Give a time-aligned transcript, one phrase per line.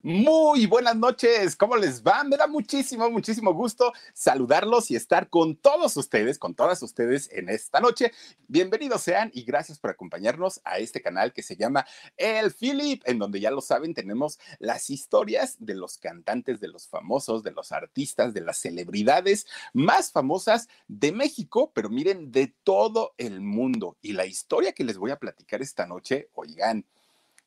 [0.00, 2.22] Muy buenas noches, ¿cómo les va?
[2.22, 7.48] Me da muchísimo, muchísimo gusto saludarlos y estar con todos ustedes, con todas ustedes en
[7.48, 8.12] esta noche.
[8.46, 11.84] Bienvenidos sean y gracias por acompañarnos a este canal que se llama
[12.16, 16.86] El Philip, en donde ya lo saben, tenemos las historias de los cantantes, de los
[16.86, 23.14] famosos, de los artistas, de las celebridades más famosas de México, pero miren, de todo
[23.18, 23.96] el mundo.
[24.00, 26.86] Y la historia que les voy a platicar esta noche, oigan,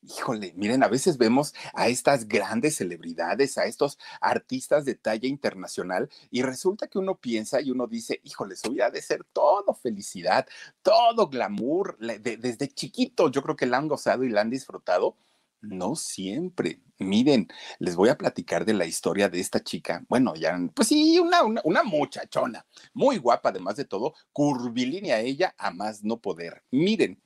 [0.04, 6.10] Híjole, miren, a veces vemos a estas grandes celebridades, a estos artistas de talla internacional,
[6.32, 10.48] y resulta que uno piensa y uno dice, híjole, su vida de ser todo felicidad,
[10.82, 15.16] todo glamour, desde chiquito yo creo que la han gozado y la han disfrutado.
[15.62, 16.82] No siempre.
[16.98, 20.04] Miren, les voy a platicar de la historia de esta chica.
[20.10, 25.54] Bueno, ya, pues sí, una, una, una muchachona, muy guapa, además de todo, curvilínea ella,
[25.60, 26.64] a más no poder.
[26.72, 27.22] Miren,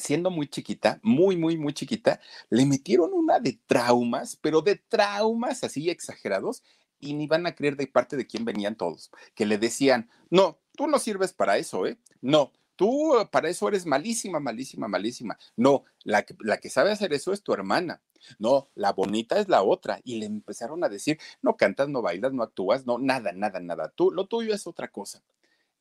[0.00, 5.62] siendo muy chiquita, muy, muy, muy chiquita, le metieron una de traumas, pero de traumas
[5.62, 6.62] así exagerados,
[6.98, 10.58] y ni van a creer de parte de quién venían todos, que le decían, no,
[10.76, 11.98] tú no sirves para eso, ¿eh?
[12.20, 15.38] No, tú para eso eres malísima, malísima, malísima.
[15.56, 18.00] No, la que, la que sabe hacer eso es tu hermana.
[18.38, 20.00] No, la bonita es la otra.
[20.04, 23.90] Y le empezaron a decir, no cantas, no bailas, no actúas, no, nada, nada, nada.
[23.90, 25.22] Tú, lo tuyo es otra cosa.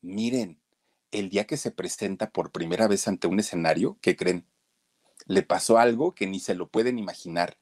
[0.02, 0.59] Miren,
[1.12, 4.46] el día que se presenta por primera vez ante un escenario, ¿qué creen?
[5.25, 7.58] Le pasó algo que ni se lo pueden imaginar.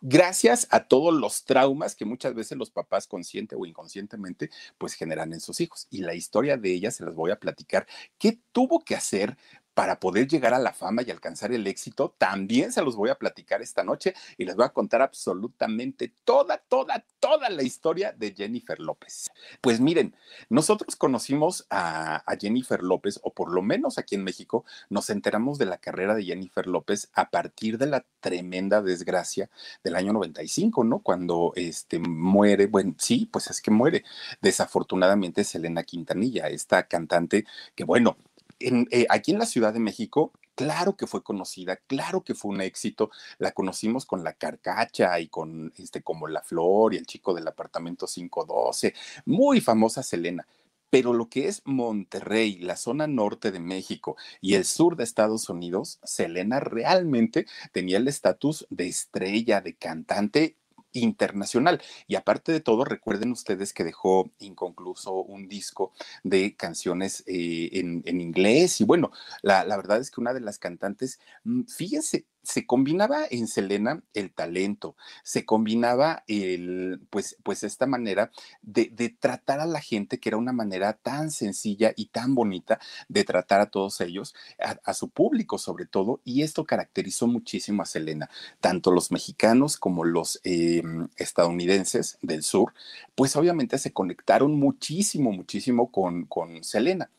[0.00, 5.32] Gracias a todos los traumas que muchas veces los papás consciente o inconscientemente pues generan
[5.32, 5.86] en sus hijos.
[5.90, 7.86] Y la historia de ella se las voy a platicar.
[8.18, 9.38] ¿Qué tuvo que hacer
[9.74, 13.16] para poder llegar a la fama y alcanzar el éxito, también se los voy a
[13.16, 18.32] platicar esta noche y les voy a contar absolutamente toda, toda, toda la historia de
[18.32, 19.30] Jennifer López.
[19.60, 20.14] Pues miren,
[20.48, 25.66] nosotros conocimos a, Jennifer López, o por lo menos aquí en México, nos enteramos de
[25.66, 29.50] la carrera de Jennifer López a partir de la tremenda desgracia
[29.82, 30.98] del año 95, ¿no?
[30.98, 34.04] Cuando este, muere, bueno, sí, pues es que muere
[34.40, 38.16] desafortunadamente Selena Quintanilla, esta cantante que, bueno,
[38.60, 42.60] eh, aquí en la Ciudad de México, claro que fue conocida, claro que fue un
[42.60, 43.10] éxito.
[43.38, 47.48] La conocimos con la carcacha y con este como la flor y el chico del
[47.48, 48.94] apartamento 512,
[49.26, 50.46] muy famosa Selena.
[50.90, 55.48] Pero lo que es Monterrey, la zona norte de México y el sur de Estados
[55.48, 60.56] Unidos, Selena realmente tenía el estatus de estrella, de cantante
[60.94, 61.82] internacional.
[62.06, 68.02] Y aparte de todo, recuerden ustedes que dejó inconcluso un disco de canciones eh, en,
[68.06, 68.80] en, inglés.
[68.80, 69.10] Y bueno,
[69.42, 74.02] la, la, verdad es que una de las cantantes, mm, fíjense, se combinaba en Selena
[74.12, 78.30] el talento, se combinaba el, pues, pues esta manera
[78.62, 78.84] de,
[79.18, 82.78] tratar a la gente, que era una manera tan sencilla y tan bonita
[83.08, 87.86] de tratar a todos ellos, a, su público sobre todo, y esto caracterizó muchísimo a
[87.86, 90.82] Selena, tanto los mexicanos como los eh,
[91.16, 92.74] estadounidenses del sur,
[93.14, 97.10] pues obviamente se conectaron muchísimo, muchísimo con, con Selena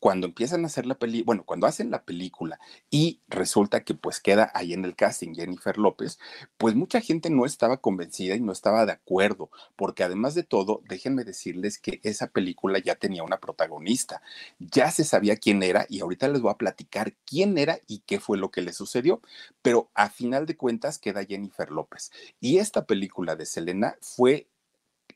[0.00, 2.58] cuando empiezan a hacer la película, bueno, cuando hacen la película
[2.90, 6.18] y resulta que pues queda ahí en el casting Jennifer López,
[6.56, 10.82] pues mucha gente no estaba convencida y no estaba de acuerdo, porque además de todo,
[10.88, 14.22] déjenme decirles que esa película ya tenía una protagonista,
[14.58, 18.20] ya se sabía quién era y ahorita les voy a platicar quién era y qué
[18.20, 19.20] fue lo que le sucedió,
[19.62, 22.12] pero a final de cuentas queda Jennifer López.
[22.40, 24.48] Y esta película de Selena fue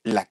[0.04, 0.28] la,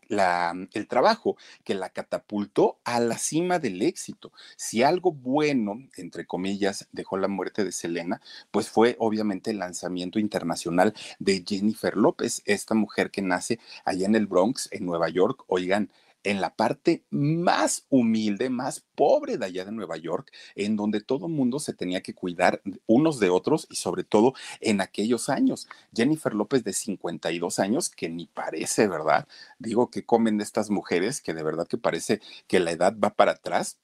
[0.74, 4.32] el trabajo que la catapultó a la cima del éxito.
[4.58, 8.22] Si algo bueno, entre comillas, dejó la muerte de Selena,
[8.52, 14.16] pues fue obviamente el lanzamiento internacional de Jennifer López, esta mujer que nace allá en
[14.16, 15.44] el Bronx, en Nueva York.
[15.48, 15.90] Oigan,
[16.24, 21.28] en la parte más humilde, más pobre de allá de Nueva York, en donde todo
[21.28, 25.68] el mundo se tenía que cuidar unos de otros y sobre todo en aquellos años.
[25.94, 29.28] Jennifer López de 52 años, que ni parece, ¿verdad?
[29.60, 33.34] Digo que comen estas mujeres que de verdad que parece que la edad va para
[33.34, 33.78] atrás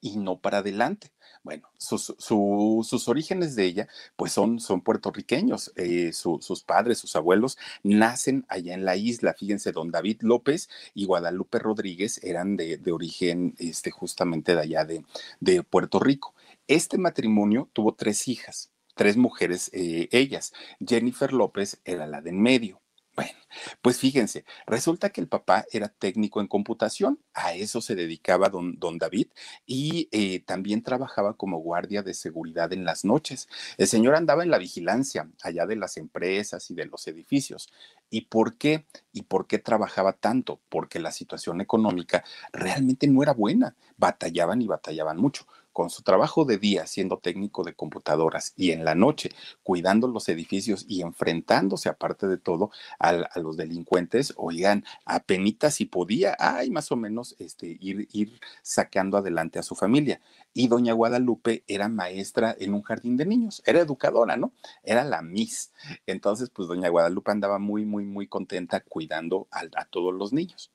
[0.00, 1.12] y no para adelante.
[1.42, 5.72] Bueno, sus, sus orígenes de ella, pues son, son puertorriqueños.
[5.76, 9.34] Eh, sus padres, sus abuelos, nacen allá en la isla.
[9.34, 14.84] Fíjense, don David López y Guadalupe Rodríguez eran de, de origen este, justamente de allá
[14.84, 15.04] de,
[15.40, 16.34] de, Puerto Rico.
[16.68, 20.52] Este matrimonio tuvo tres hijas, tres mujeres, eh, ellas.
[20.86, 22.80] Jennifer López era la de en medio.
[23.20, 23.38] Bueno,
[23.82, 28.78] pues fíjense, resulta que el papá era técnico en computación, a eso se dedicaba don,
[28.78, 29.26] don David
[29.66, 33.46] y eh, también trabajaba como guardia de seguridad en las noches.
[33.76, 37.70] El señor andaba en la vigilancia allá de las empresas y de los edificios.
[38.08, 38.86] ¿Y por qué?
[39.12, 40.62] ¿Y por qué trabajaba tanto?
[40.70, 42.24] Porque la situación económica
[42.54, 45.46] realmente no era buena, batallaban y batallaban mucho
[45.80, 49.30] con su trabajo de día siendo técnico de computadoras y en la noche
[49.62, 56.36] cuidando los edificios y enfrentándose aparte de todo a, los delincuentes, oigan, apenas si podía,
[56.38, 60.20] ay, más o menos este, ir, ir sacando adelante a su familia.
[60.52, 64.52] Y doña Guadalupe era maestra en un jardín de niños, era educadora, ¿no?
[64.82, 65.72] Era la Miss.
[66.04, 70.70] Entonces, pues doña Guadalupe andaba muy, muy, muy contenta cuidando a todos los niños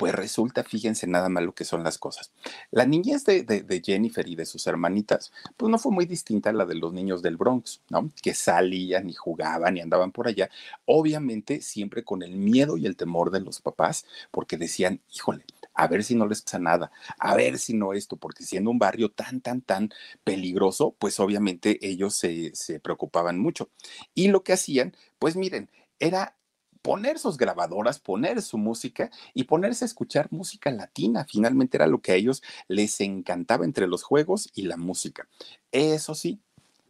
[0.00, 2.32] pues resulta, fíjense nada más lo que son las cosas.
[2.70, 6.64] La niñez de, Jennifer y de sus hermanitas, pues no fue muy distinta a la
[6.64, 8.10] de los niños del Bronx, ¿no?
[8.22, 10.48] Que salían y jugaban y andaban por allá,
[10.86, 15.44] obviamente siempre con el miedo y el temor de los papás, porque decían, híjole,
[15.74, 18.78] a ver si no les pasa nada, a ver si no esto, porque siendo un
[18.78, 19.90] barrio tan, tan, tan
[20.24, 23.68] peligroso, pues obviamente ellos se, se preocupaban mucho.
[24.14, 25.68] Y lo que hacían, pues miren,
[25.98, 26.39] era
[26.82, 31.26] poner sus grabadoras, poner su música y ponerse a escuchar música latina.
[31.28, 35.28] Finalmente era lo que a ellos les encantaba entre los juegos y la música.
[35.72, 36.40] Eso sí,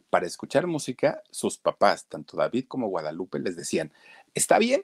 [0.09, 3.91] para escuchar música, sus papás, tanto David como Guadalupe, les decían,
[4.33, 4.83] está bien,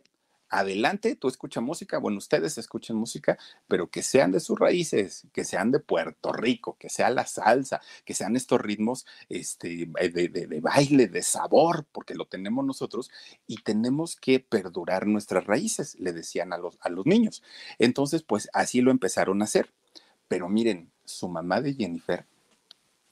[0.50, 5.44] adelante, tú escucha música, bueno, ustedes escuchen música, pero que sean de sus raíces, que
[5.44, 11.08] sean de Puerto Rico, que sea la salsa, que sean estos ritmos este, de, baile,
[11.08, 13.12] de sabor, porque lo tenemos nosotros
[13.46, 17.44] y tenemos que perdurar nuestras raíces, le decían a los, a los niños.
[17.80, 19.74] Entonces, pues así lo empezaron a hacer.
[20.28, 22.26] Pero miren, su mamá de Jennifer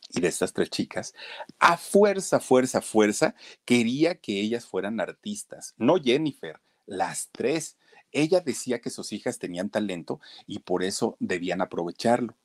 [0.10, 1.14] y de estas tres chicas,
[1.60, 3.36] a fuerza, fuerza, fuerza,
[3.66, 7.78] quería que ellas fueran artistas, no Jennifer, las tres.
[8.12, 12.36] Ella decía que sus hijas tenían talento y por eso debían aprovecharlo.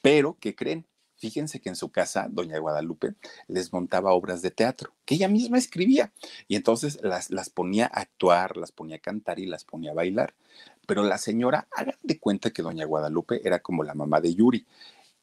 [0.00, 0.86] Pero, ¿qué creen?
[1.16, 3.14] Fíjense que en su casa, doña Guadalupe
[3.48, 6.12] les montaba obras de teatro que ella misma escribía
[6.46, 9.94] y entonces las, las ponía a actuar, las ponía a cantar y las ponía a
[9.94, 10.34] bailar.
[10.86, 14.64] Pero la señora, hagan de cuenta que doña Guadalupe era como la mamá de Yuri,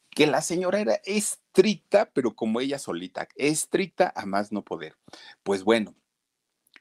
[0.10, 4.96] que la señora era estricta, pero como ella solita, estricta a más no poder.
[5.44, 5.96] Pues bueno,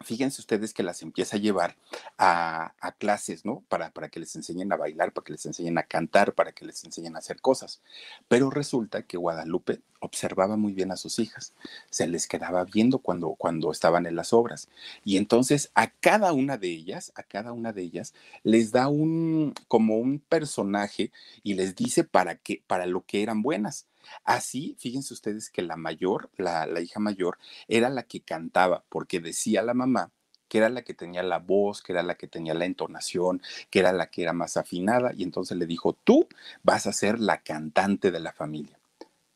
[0.05, 1.77] fíjense ustedes que las empieza a llevar
[2.19, 3.65] a, clases, ¿no?
[3.69, 6.65] Para, para, que les enseñen a bailar, para que les enseñen a cantar, para que
[6.65, 7.81] les enseñen a hacer cosas.
[8.29, 11.55] Pero resulta que Guadalupe observaba muy bien a sus hijas,
[11.91, 14.69] se les quedaba viendo cuando, cuando estaban en las obras.
[15.05, 19.55] Y entonces a cada una de ellas, a cada una de ellas, les da un,
[19.67, 21.11] como un personaje
[21.43, 23.87] y les dice para qué, para lo que eran buenas.
[24.25, 29.63] Así, fíjense ustedes que la mayor, la, hija mayor, era la que cantaba, porque decía
[29.63, 30.11] la mamá
[30.47, 33.81] que era la que tenía la voz, que era la que tenía la entonación, que
[33.81, 36.29] era la que era más afinada, y entonces le dijo, tú
[36.63, 38.79] vas a ser la cantante de la familia.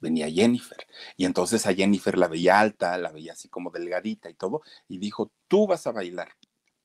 [0.00, 4.34] Venía Jennifer, y entonces a Jennifer la veía alta, la veía así como delgadita y
[4.34, 6.28] todo, y dijo, tú vas a bailar.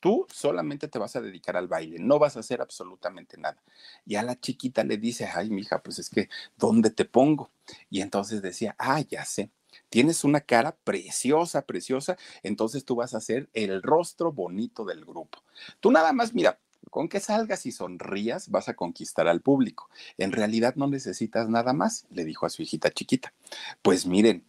[0.04, 3.64] Tú solamente te vas a dedicar al baile, no vas a hacer absolutamente nada.
[4.06, 7.52] Y a la chiquita le dice, ay, mija, pues es que, ¿dónde te pongo?
[7.90, 9.50] Y entonces decía, ah, ya sé,
[9.88, 15.42] tienes una cara preciosa, preciosa, entonces tú vas a ser el rostro bonito del grupo.
[15.80, 19.90] Tú nada más, mira, con que salgas y sonrías vas a conquistar al público.
[20.18, 23.34] En realidad no necesitas nada más, le dijo a su hijita chiquita.
[23.82, 24.46] Pues miren,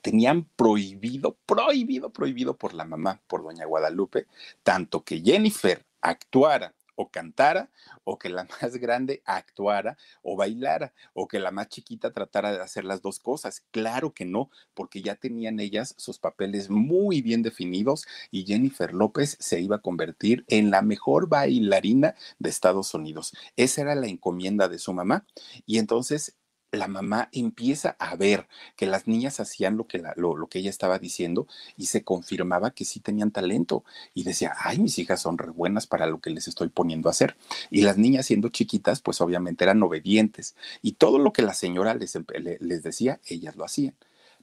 [0.00, 4.26] tenían prohibido, prohibido, prohibido por la mamá, por doña Guadalupe,
[4.62, 7.70] tanto que Jennifer actuara o cantara,
[8.04, 12.60] o que la más grande actuara o bailara, o que la más chiquita tratara de
[12.60, 13.64] hacer las dos cosas.
[13.70, 19.36] Claro que no, porque ya tenían ellas sus papeles muy bien definidos y Jennifer López
[19.40, 23.32] se iba a convertir en la mejor bailarina de Estados Unidos.
[23.56, 25.26] Esa era la encomienda de su mamá.
[25.66, 26.36] Y entonces
[26.72, 30.98] la mamá empieza a ver que las niñas hacían lo que, lo, que ella estaba
[30.98, 33.84] diciendo y se confirmaba que sí tenían talento.
[34.14, 37.12] Y decía, ay, mis hijas son re buenas para lo que les estoy poniendo a
[37.12, 37.36] hacer.
[37.70, 40.56] Y las niñas siendo chiquitas, pues obviamente eran obedientes.
[40.80, 42.18] Y todo lo que la señora les,
[42.60, 43.94] les decía, ellas lo hacían.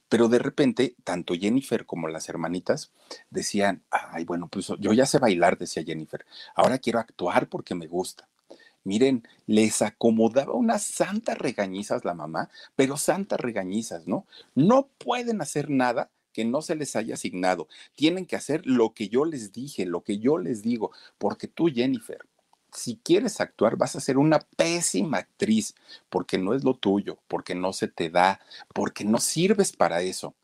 [0.08, 2.92] Pero de repente, tanto Jennifer como las hermanitas
[3.30, 7.86] decían, ay, bueno, pues yo ya sé bailar, decía Jennifer, ahora quiero actuar porque me
[7.86, 8.29] gusta.
[8.84, 14.26] Miren, les acomodaba unas santas regañizas la mamá, pero santas regañizas, ¿no?
[14.54, 17.68] No pueden hacer nada que no se les haya asignado.
[17.94, 21.68] Tienen que hacer lo que yo les dije, lo que yo les digo, porque tú,
[21.68, 22.24] Jennifer,
[22.72, 25.74] si quieres actuar, vas a ser una pésima actriz,
[26.08, 28.40] porque no es lo tuyo, porque no se te da,
[28.72, 30.34] porque no sirves para eso.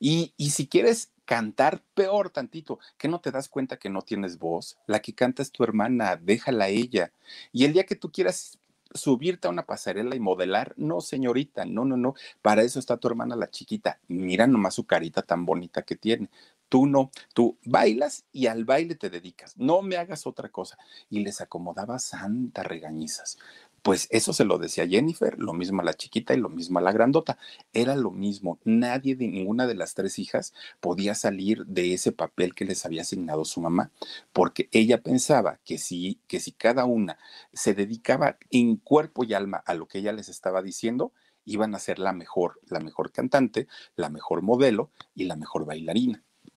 [0.00, 4.38] Y, y si quieres cantar peor tantito, que no te das cuenta que no tienes
[4.38, 4.78] voz.
[4.86, 7.12] La que canta es tu hermana, déjala ella.
[7.52, 8.58] Y el día que tú quieras
[8.94, 13.08] subirte a una pasarela y modelar, no, señorita, no, no, no, para eso está tu
[13.08, 14.00] hermana la chiquita.
[14.08, 16.30] Mira nomás su carita tan bonita que tiene.
[16.70, 20.78] Tú no, tú bailas y al baile te dedicas, no me hagas otra cosa.
[21.10, 23.36] Y les acomodaba santa regañizas.
[23.82, 26.82] Pues eso se lo decía Jennifer, lo mismo a la chiquita y lo mismo a
[26.82, 27.38] la grandota.
[27.72, 28.58] Era lo mismo.
[28.64, 33.02] Nadie de ninguna de las tres hijas podía salir de ese papel que les había
[33.02, 33.92] asignado su mamá,
[34.32, 37.18] porque ella pensaba que si, que si cada una
[37.52, 41.12] se dedicaba en cuerpo y alma a lo que ella les estaba diciendo,
[41.44, 46.22] iban a ser la mejor, la mejor cantante, la mejor modelo y la mejor bailarina.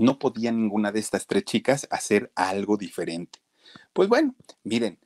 [0.00, 3.38] no podía ninguna de estas tres chicas hacer algo diferente.
[3.92, 4.98] Pues bueno, miren,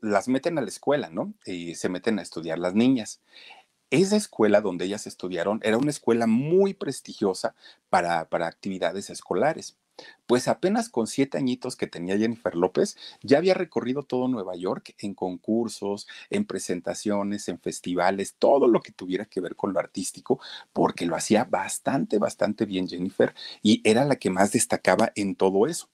[0.00, 1.34] las meten a la escuela, ¿no?
[1.46, 3.20] Y se meten a estudiar las niñas.
[3.90, 7.54] Esa escuela donde ellas estudiaron era una escuela muy prestigiosa
[7.90, 9.76] para, para actividades escolares.
[10.26, 14.94] Pues apenas con siete añitos que tenía Jennifer López, ya había recorrido todo Nueva York
[14.98, 20.40] en concursos, en presentaciones, en festivales, todo lo que tuviera que ver con lo artístico,
[20.72, 25.66] porque lo hacía bastante, bastante bien Jennifer y era la que más destacaba en todo
[25.66, 25.88] eso.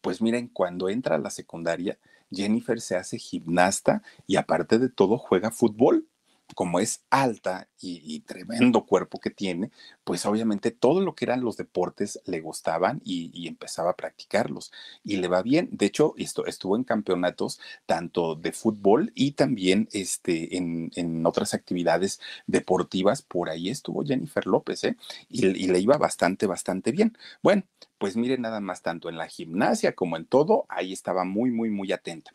[0.00, 1.98] Pues miren, cuando entra a la secundaria,
[2.30, 6.06] Jennifer se hace gimnasta y aparte de todo juega fútbol
[6.54, 9.70] como es alta y, tremendo cuerpo que tiene,
[10.04, 14.72] pues obviamente todo lo que eran los deportes le gustaban y, empezaba a practicarlos
[15.04, 15.68] y le va bien.
[15.72, 22.20] De hecho, esto, estuvo en campeonatos tanto de fútbol y también este, en, otras actividades
[22.46, 23.22] deportivas.
[23.22, 24.96] Por ahí estuvo Jennifer López, ¿eh?
[25.28, 27.16] Y, y le iba bastante, bastante bien.
[27.42, 27.64] Bueno,
[27.98, 31.70] pues mire nada más, tanto en la gimnasia como en todo, ahí estaba muy, muy,
[31.70, 32.32] muy atenta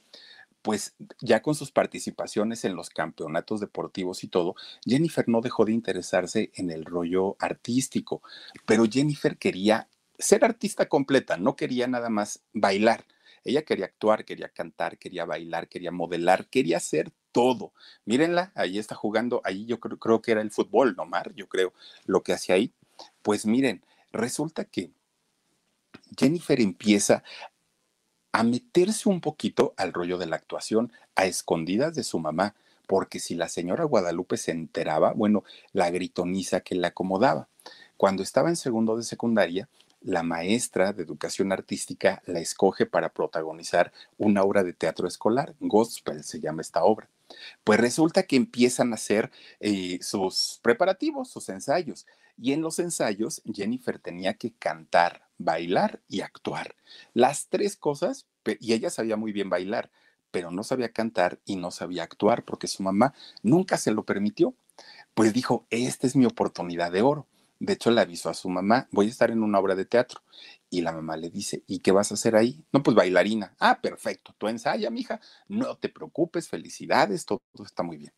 [0.64, 4.56] pues ya con sus participaciones en los campeonatos deportivos y todo,
[4.86, 8.24] Jennifer no dejó de interesarse en el rollo artístico,
[8.66, 13.06] pero Jennifer quería ser artista completa, no quería nada más bailar.
[13.44, 17.74] Ella quería actuar, quería cantar, quería bailar, quería modelar, quería hacer todo.
[18.06, 21.34] Mírenla, ahí está jugando, ahí yo creo, creo que era el fútbol, ¿no, Mar?
[21.36, 21.74] Yo creo
[22.06, 22.74] lo que hacía ahí.
[23.22, 24.92] Pues miren, resulta que
[26.18, 27.24] Jennifer empieza
[28.34, 32.56] a meterse un poquito al rollo de la actuación a escondidas de su mamá,
[32.88, 37.48] porque si la señora Guadalupe se enteraba, bueno, la gritoniza que le acomodaba.
[37.96, 39.70] Cuando estaba en segundo de secundaria,
[40.02, 46.24] la maestra de educación artística la escoge para protagonizar una obra de teatro escolar, Gospel
[46.24, 47.08] se llama esta obra.
[47.64, 52.06] Pues resulta que empiezan a hacer eh, sus preparativos, sus ensayos.
[52.38, 56.76] Y en los ensayos, Jennifer tenía que cantar, bailar y actuar.
[57.14, 58.28] Las tres cosas,
[58.60, 59.92] y ella sabía muy bien bailar,
[60.32, 63.14] pero no sabía cantar y no sabía actuar porque su mamá
[63.44, 64.56] nunca se lo permitió.
[65.14, 67.28] Pues dijo, esta es mi oportunidad de oro.
[67.60, 70.22] De hecho, le avisó a su mamá, voy a estar en una obra de teatro.
[70.70, 72.66] Y la mamá le dice, ¿y qué vas a hacer ahí?
[72.74, 73.56] No, pues bailarina.
[73.60, 75.22] Ah, perfecto, tú ensaya, mija.
[75.48, 78.14] No te preocupes, felicidades, todo está muy bien.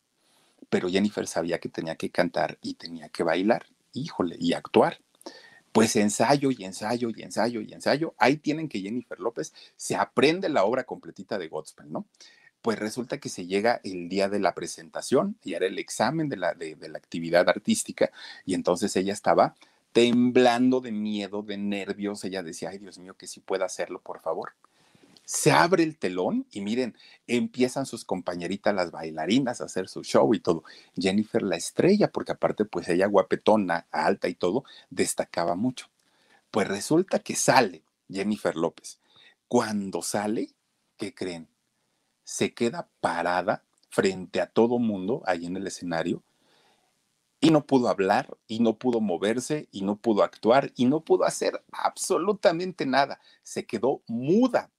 [0.70, 4.98] Pero Jennifer sabía que tenía que cantar y tenía que bailar híjole, y actuar.
[5.76, 8.14] Pues ensayo y ensayo y ensayo y ensayo.
[8.16, 12.06] Ahí tienen que Jennifer López se aprende la obra completita de Godspell, ¿no?
[12.62, 16.38] Pues resulta que se llega el día de la presentación y era el examen de
[16.38, 18.10] la, de, la actividad artística
[18.46, 19.54] y entonces ella estaba
[19.92, 22.24] temblando de miedo, de nervios.
[22.24, 24.54] Ella decía, ay Dios mío, que sí pueda hacerlo, por favor.
[25.26, 30.32] Se abre el telón y miren, empiezan sus compañeritas, las bailarinas, a hacer su show
[30.34, 30.62] y todo.
[30.96, 35.88] Jennifer la estrella, porque aparte, pues ella guapetona, alta y todo, destacaba mucho.
[36.52, 39.00] Pues resulta que sale Jennifer López.
[39.48, 40.50] Cuando sale,
[40.96, 41.48] ¿qué creen?
[42.22, 46.22] Se queda parada frente a todo mundo ahí en el escenario
[47.40, 51.24] y no pudo hablar y no pudo moverse y no pudo actuar y no pudo
[51.24, 53.18] hacer absolutamente nada.
[53.42, 54.70] Se quedó muda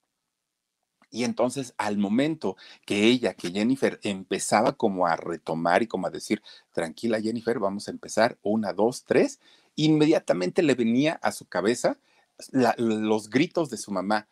[1.09, 6.11] y entonces al momento que ella, que Jennifer empezaba como a retomar y como a
[6.11, 6.41] decir,
[6.73, 9.39] tranquila Jennifer, vamos a empezar, una, dos, tres,
[9.75, 11.97] inmediatamente le venía a su cabeza
[12.77, 14.27] los gritos de su mamá,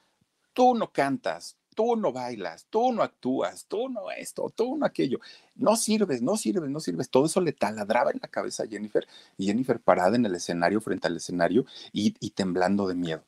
[0.54, 5.20] tú no cantas, tú no bailas, tú no actúas, tú no esto, tú no aquello,
[5.56, 7.10] no sirves, no sirves, no sirves.
[7.10, 10.82] Todo eso le taladraba en la cabeza a Jennifer y Jennifer parada en el escenario,
[10.82, 13.24] frente al escenario y, y temblando de miedo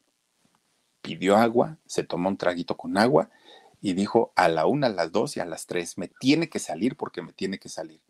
[1.08, 3.30] pidió agua, se tomó un traguito con agua
[3.82, 6.60] y dijo a la una, a las dos y a las tres, me tiene que
[6.60, 8.02] salir porque me tiene que salir.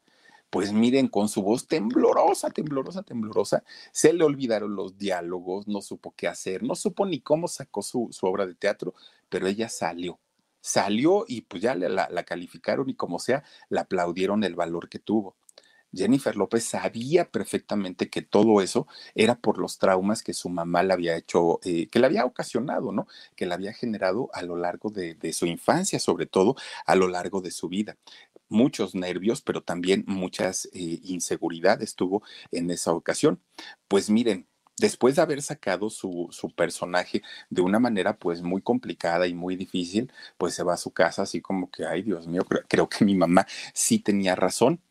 [0.50, 6.13] Pues miren, con su voz temblorosa, temblorosa, temblorosa, se le olvidaron los diálogos, no supo
[6.15, 8.93] qué hacer, no supo ni cómo sacó su, obra de teatro,
[9.29, 10.19] pero ella salió.
[10.62, 15.00] Salió y pues ya la, la calificaron y como sea, la aplaudieron el valor que
[15.00, 15.36] tuvo.
[15.98, 20.94] Jennifer López sabía perfectamente que todo eso era por los traumas que su mamá le
[20.94, 23.08] había hecho, eh, que le había ocasionado, ¿no?
[23.36, 27.42] Que le había generado a lo largo de, su infancia, sobre todo a lo largo
[27.42, 27.98] de su vida.
[28.50, 33.42] Muchos nervios, pero también muchas eh, inseguridades tuvo en esa ocasión.
[33.88, 39.27] Pues miren, después de haber sacado su, su, personaje de una manera pues muy complicada
[39.27, 42.46] y muy difícil, pues se va a su casa así como que, ay Dios mío,
[42.68, 44.82] creo que mi mamá sí tenía razón.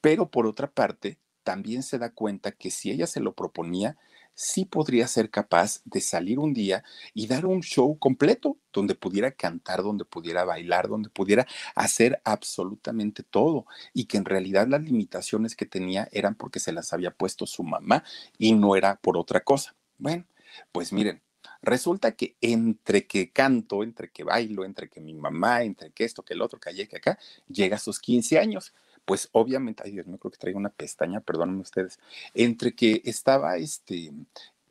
[0.00, 3.96] Pero por otra parte, también se da cuenta que si ella se lo proponía,
[4.34, 9.32] sí podría ser capaz de salir un día y dar un show completo, donde pudiera
[9.32, 15.56] cantar, donde pudiera bailar, donde pudiera hacer absolutamente todo, y que en realidad las limitaciones
[15.56, 18.04] que tenía eran porque se las había puesto su mamá
[18.38, 19.74] y no era por otra cosa.
[19.98, 20.24] Bueno,
[20.72, 21.20] pues miren,
[21.62, 26.24] resulta que entre que canto, entre que bailo, entre que mi mamá, entre que esto,
[26.24, 28.72] que el otro, que allá, que acá, llega a sus 15 años
[29.04, 31.98] pues obviamente, ay Dios mío, creo que traigo una pestaña, perdónenme ustedes,
[32.34, 34.12] entre que estaba este,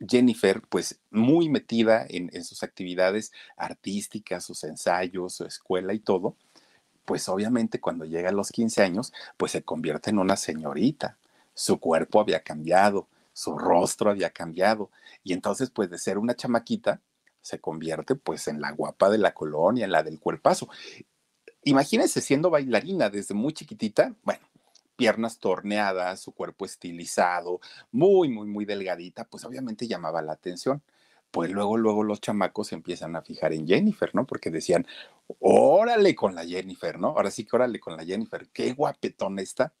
[0.06, 6.36] Jennifer, pues muy metida en, sus actividades artísticas, sus ensayos, su escuela y todo,
[7.04, 11.18] pues obviamente cuando llega a los 15 años, pues se convierte en una señorita.
[11.54, 14.90] Su cuerpo había cambiado, su rostro había cambiado.
[15.24, 17.00] Y entonces, pues de ser una chamaquita,
[17.42, 20.68] se convierte pues en la guapa de la colonia, en la del cuerpazo
[21.64, 24.40] imagínense siendo bailarina desde muy chiquitita, bueno,
[24.96, 30.82] piernas torneadas, su cuerpo estilizado, muy, muy, muy delgadita, pues obviamente llamaba la atención.
[31.30, 34.26] Pues luego, luego los chamacos se empiezan a fijar en Jennifer, ¿no?
[34.26, 34.86] Porque decían,
[35.38, 37.08] órale con la Jennifer, ¿no?
[37.08, 39.72] Ahora sí que órale con la Jennifer, qué guapetón está.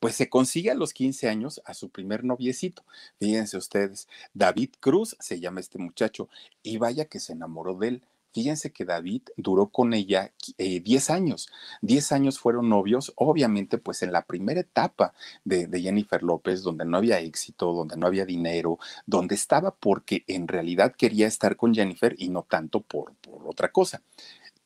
[0.00, 2.84] Pues se consigue a los 15 años a su primer noviecito.
[3.18, 6.30] Fíjense ustedes, David Cruz se llama este muchacho,
[6.62, 11.12] y vaya que se enamoró de él Fíjense que David duró con ella 10 eh,
[11.12, 11.48] años.
[11.82, 15.12] 10 años fueron novios, obviamente pues en la primera etapa
[15.44, 20.48] de, Jennifer López, donde no había éxito, donde no había dinero, donde estaba porque en
[20.48, 24.02] realidad quería estar con Jennifer y no tanto por, por otra cosa.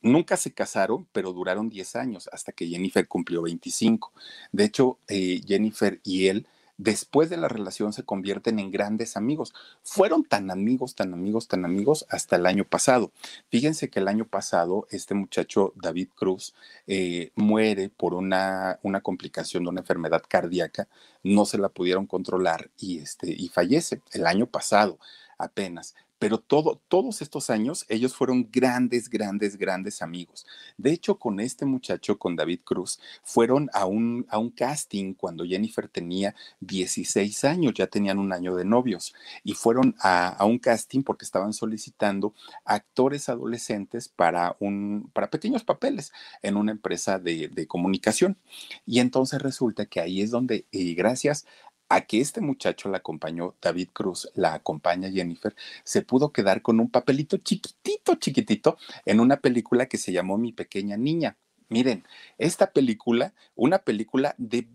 [0.02, 4.12] Nunca se casaron, pero duraron 10 años hasta que Jennifer cumplió 25.
[4.52, 6.46] De hecho, eh, Jennifer y él
[6.78, 9.54] después de la relación se convierten en grandes amigos.
[9.82, 13.12] Fueron tan amigos, tan amigos, tan amigos hasta el año pasado.
[13.48, 16.54] Fíjense que el año pasado este muchacho David Cruz
[16.86, 20.88] eh, muere por una, una complicación de una enfermedad cardíaca,
[21.22, 24.98] no se la pudieron controlar y, este, y fallece el año pasado
[25.38, 30.46] apenas pero todo, todos estos años ellos fueron grandes, grandes, grandes amigos.
[30.78, 34.24] De hecho, con este muchacho, con David Cruz, fueron a un,
[34.56, 40.42] casting cuando Jennifer tenía 16 años, ya tenían un año de novios, y fueron a,
[40.46, 42.32] un casting porque estaban solicitando
[42.64, 48.38] actores adolescentes para, un, para pequeños papeles en una empresa de, de comunicación.
[48.86, 51.46] Y entonces resulta que ahí es donde, y gracias
[51.88, 56.80] a que este muchacho la acompañó, David Cruz, la acompaña Jennifer, se pudo quedar con
[56.80, 61.36] un papelito chiquitito, chiquitito, en una película que se llamó Mi pequeña niña.
[61.68, 62.04] Miren,
[62.38, 64.68] esta película, una película de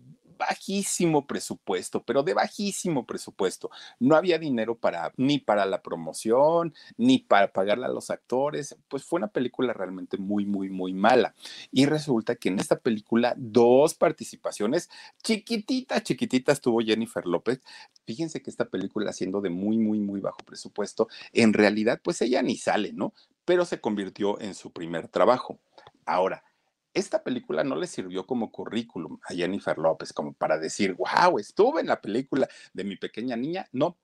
[0.46, 3.70] bajísimo presupuesto, pero de bajísimo presupuesto.
[3.98, 8.76] No había dinero para ni para la promoción, ni para pagarle a los actores.
[8.88, 11.34] Pues fue una película realmente muy, muy, muy mala.
[11.70, 14.90] Y resulta que en esta película, dos participaciones
[15.22, 17.60] chiquititas, chiquititas tuvo Jennifer López.
[18.06, 22.42] Fíjense que esta película, siendo de muy, muy, muy bajo presupuesto, en realidad, pues ella
[22.42, 23.14] ni sale, ¿no?
[23.44, 25.58] pero se convirtió en su primer trabajo.
[26.06, 26.44] Ahora,
[26.94, 31.80] esta película no le sirvió como currículum a Jennifer López, como para decir, wow, estuve
[31.80, 33.66] en la película de mi pequeña niña.
[33.72, 33.96] No,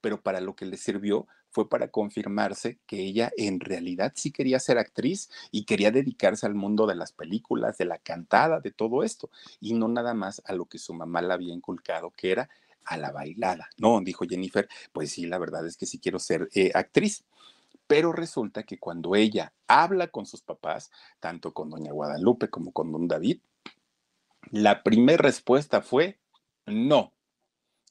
[0.00, 4.60] pero para lo que le sirvió fue para confirmarse que ella en realidad sí quería
[4.60, 9.02] ser actriz y quería dedicarse al mundo de las películas, de la cantada, de todo
[9.02, 12.50] esto, y no nada más a lo que su mamá le había inculcado, que era
[12.84, 13.68] a la bailada.
[13.76, 17.24] No, dijo Jennifer, pues sí, la verdad es que sí quiero ser eh, actriz.
[17.88, 22.92] Pero resulta que cuando ella habla con sus papás, tanto con doña Guadalupe como con
[22.92, 23.40] don David,
[24.50, 26.20] la primera respuesta fue
[26.66, 27.12] no.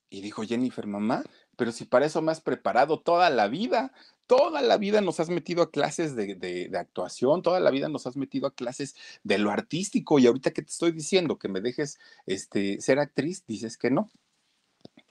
[0.10, 1.24] Y dijo Jennifer, mamá,
[1.58, 3.92] pero si para eso me has preparado toda la vida,
[4.28, 8.16] toda la vida nos has metido a clases de, actuación, toda la vida nos has
[8.16, 11.98] metido a clases de lo artístico y ahorita que te estoy diciendo que me dejes
[12.28, 14.10] este, ser actriz, dices que no.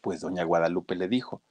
[0.00, 1.42] Pues doña Guadalupe le dijo,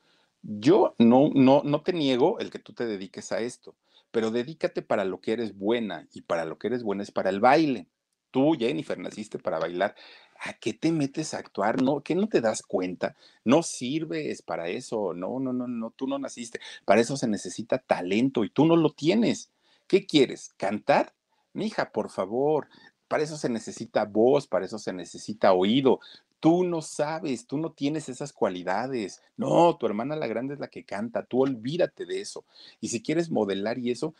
[0.48, 3.76] yo no, no, no te niego el que tú te dediques a esto,
[4.12, 7.32] pero dedícate para lo que eres buena y para lo que eres buena es para
[7.32, 7.88] el baile.
[8.30, 9.96] Tú, Jennifer, naciste para bailar.
[10.40, 11.82] ¿A qué te metes a actuar?
[11.82, 12.02] ¿No?
[12.02, 13.16] ¿Qué no te das cuenta?
[13.44, 15.14] No sirves para eso.
[15.14, 16.60] No, no, no, no, tú no naciste.
[16.86, 19.52] Para eso se necesita talento y tú no lo tienes.
[19.88, 20.54] ¿Qué quieres?
[20.58, 21.14] ¿Cantar?
[21.54, 22.68] Mija, por favor,
[23.08, 26.00] para eso se necesita voz, para eso se necesita oído.
[26.40, 29.22] Tú no sabes, tú no tienes esas cualidades.
[29.38, 32.46] No, tu hermana la grande es la que canta, tú olvídate de eso.
[32.82, 34.14] Y si quieres modelar y eso,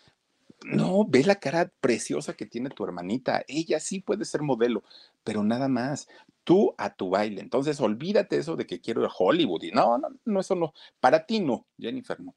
[0.64, 3.44] no, ve la cara preciosa que tiene tu hermanita.
[3.48, 4.84] Ella sí puede ser modelo,
[5.24, 6.08] pero nada más.
[6.44, 7.42] Tú a tu baile.
[7.42, 9.64] Entonces, olvídate eso de que quiero ir a Hollywood.
[9.64, 10.74] Y no, no, no, eso no.
[11.00, 12.36] Para ti no, Jennifer no.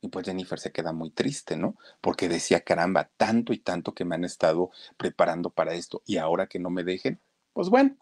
[0.00, 1.76] Y pues Jennifer se queda muy triste, ¿no?
[2.00, 6.46] Porque decía, caramba, tanto y tanto que me han estado preparando para esto y ahora
[6.46, 7.20] que no me dejen,
[7.52, 7.96] pues bueno,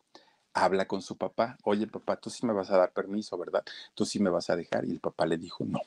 [0.64, 3.64] habla con su papá, oye papá, tú sí me vas a dar permiso, ¿verdad?
[3.94, 4.84] Tú sí me vas a dejar.
[4.84, 5.80] Y el papá le dijo, no,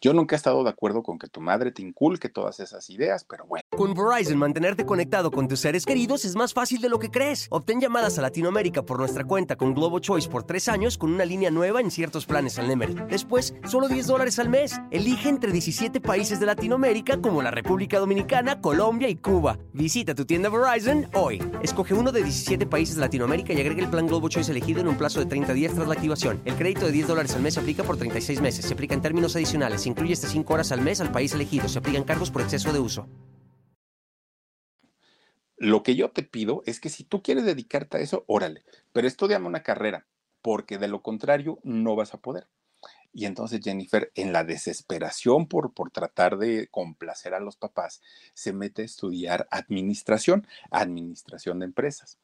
[0.00, 3.24] yo nunca he estado de acuerdo con que tu madre te inculque todas esas ideas,
[3.24, 3.62] pero bueno.
[3.70, 7.46] Con Verizon, mantenerte conectado con tus seres queridos es más fácil de lo que crees.
[7.50, 11.24] Obtén llamadas a Latinoamérica por nuestra cuenta con Globo Choice por tres años con una
[11.24, 12.94] línea nueva en ciertos planes al Nemery.
[13.08, 14.80] Después, solo 10 dólares al mes.
[14.90, 19.58] Elige entre 17 países de Latinoamérica como la República Dominicana, Colombia y Cuba.
[19.72, 21.42] Visita tu tienda Verizon hoy.
[21.62, 24.88] Escoge uno de 17 países de Latinoamérica y agrega el plan Globo Choice elegido en
[24.88, 26.42] un plazo de 30 días tras la activación.
[26.44, 28.64] El crédito de 10 dólares al mes se aplica por 36 meses.
[28.64, 29.82] Se aplica en términos adicionales.
[29.82, 31.68] Se incluye hasta 5 horas al mes al país elegido.
[31.68, 33.06] Se aplican cargos por exceso de uso.
[35.58, 39.08] Lo que yo te pido es que si tú quieres dedicarte a eso, órale, pero
[39.08, 40.06] estudiame una carrera,
[40.40, 42.46] porque de lo contrario no vas a poder.
[43.12, 48.00] Y entonces Jennifer, en la desesperación por, por tratar de complacer a los papás,
[48.34, 52.18] se mete a estudiar administración, administración de empresas.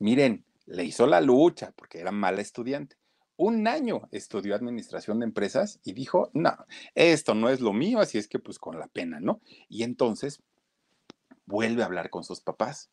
[0.00, 2.96] Miren, le hizo la lucha porque era mala estudiante.
[3.36, 6.54] Un año estudió administración de empresas y dijo, no,
[6.94, 9.40] esto no es lo mío, así es que pues con la pena, ¿no?
[9.68, 10.42] Y entonces
[11.46, 12.90] vuelve a hablar con sus papás.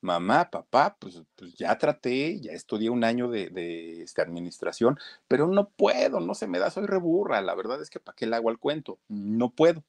[0.00, 5.48] Mamá, papá, pues, pues ya traté, ya estudié un año de, de esta administración, pero
[5.48, 7.40] no puedo, no se me da, soy reburra.
[7.40, 9.82] La verdad es que para qué le hago al cuento, no puedo.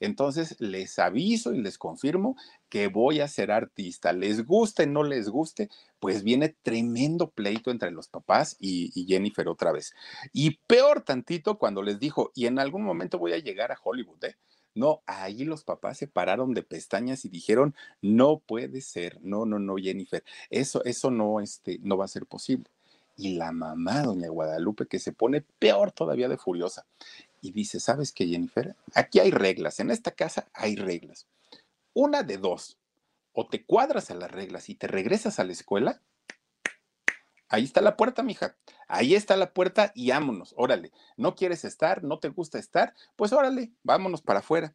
[0.00, 2.36] Entonces les aviso y les confirmo
[2.68, 4.12] que voy a ser artista.
[4.12, 5.68] Les guste, no les guste,
[6.00, 9.94] pues viene tremendo pleito entre los papás y, y, Jennifer otra vez.
[10.32, 14.24] Y peor tantito cuando les dijo, y en algún momento voy a llegar a Hollywood,
[14.24, 14.36] ¿eh?
[14.74, 19.58] No, ahí los papás se pararon de pestañas y dijeron, no puede ser, no, no,
[19.58, 22.70] no, Jennifer, eso, eso no, este, no va a ser posible.
[23.16, 26.86] Y la mamá, doña Guadalupe, que se pone peor todavía de furiosa
[27.40, 28.76] y dice, ¿sabes qué, Jennifer?
[28.94, 31.26] Aquí hay reglas, en esta casa hay reglas.
[31.94, 32.78] Una de dos,
[33.32, 36.00] o te cuadras a las reglas y te regresas a la escuela,
[37.50, 38.56] Ahí está la puerta, mija.
[38.88, 40.92] Ahí está la puerta y vámonos, órale.
[41.16, 42.04] ¿No quieres estar?
[42.04, 42.94] ¿No te gusta estar?
[43.16, 44.74] Pues órale, vámonos para afuera.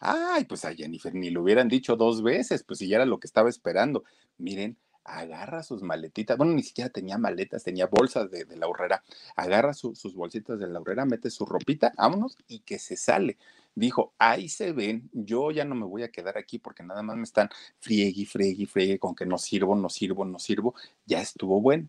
[0.00, 3.18] Ay, pues a Jennifer ni lo hubieran dicho dos veces, pues si ya era lo
[3.18, 4.04] que estaba esperando.
[4.36, 4.76] Miren,
[5.08, 9.02] agarra sus maletitas, bueno, ni siquiera tenía maletas, tenía bolsas de, la horrera,
[9.36, 13.38] agarra sus bolsitas de la horrera, mete su ropita, vámonos, y que se sale.
[13.74, 17.16] Dijo, ahí se ven, yo ya no me voy a quedar aquí porque nada más
[17.16, 20.74] me están friegue, friegue, friegue con que no sirvo, no sirvo, no sirvo,
[21.06, 21.88] ya estuvo bueno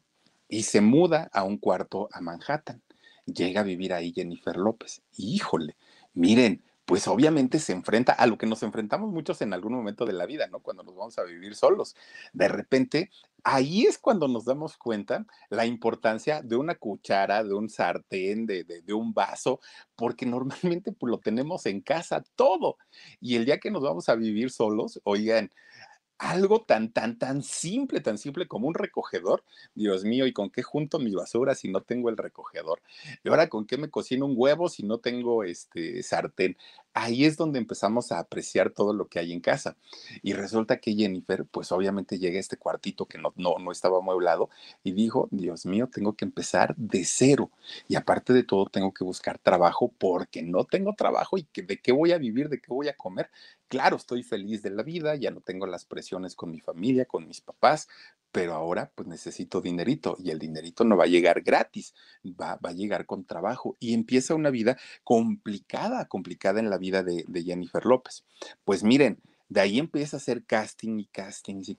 [0.49, 2.81] y se muda a un cuarto a Manhattan.
[3.25, 5.03] Llega a vivir ahí Jennifer López.
[5.15, 5.77] Híjole,
[6.13, 10.13] miren, pues obviamente se enfrenta a lo que nos enfrentamos muchos en algún momento de
[10.13, 10.59] la vida, ¿no?
[10.59, 11.95] Cuando nos vamos a vivir solos.
[12.33, 13.11] De repente,
[13.43, 18.63] ahí es cuando nos damos cuenta la importancia de una cuchara, de un sartén, de,
[18.63, 19.59] de, un vaso,
[19.95, 22.77] porque normalmente pues, lo tenemos en casa todo.
[23.21, 25.51] Y el día que nos vamos a vivir solos, oigan,
[26.19, 29.43] algo tan, tan, tan simple, tan simple como un recogedor.
[29.73, 32.81] Dios mío, ¿y con qué junto mi basura si no tengo el recogedor?
[33.23, 36.57] ¿Y ahora con qué me cocino un huevo si no tengo este sartén?
[36.99, 39.77] Ahí es donde empezamos a apreciar todo lo que hay en casa.
[40.21, 43.97] Y resulta que Jennifer, pues obviamente llega a este cuartito que no, no, no estaba
[43.99, 44.49] amueblado
[44.83, 47.51] y dijo, Dios mío, tengo que empezar de cero.
[47.87, 51.79] Y aparte de todo, tengo que buscar trabajo porque no tengo trabajo y que, de
[51.79, 53.29] qué voy a vivir, de qué voy a comer.
[53.67, 57.27] Claro, estoy feliz de la vida, ya no tengo las presiones con mi familia, con
[57.27, 57.87] mis papás,
[58.31, 61.93] pero ahora pues necesito dinerito y el dinerito no va a llegar gratis,
[62.25, 67.03] va, va a llegar con trabajo y empieza una vida complicada, complicada en la vida
[67.03, 68.23] de, de Jennifer López.
[68.63, 71.75] Pues miren, de ahí empieza a hacer casting y castings y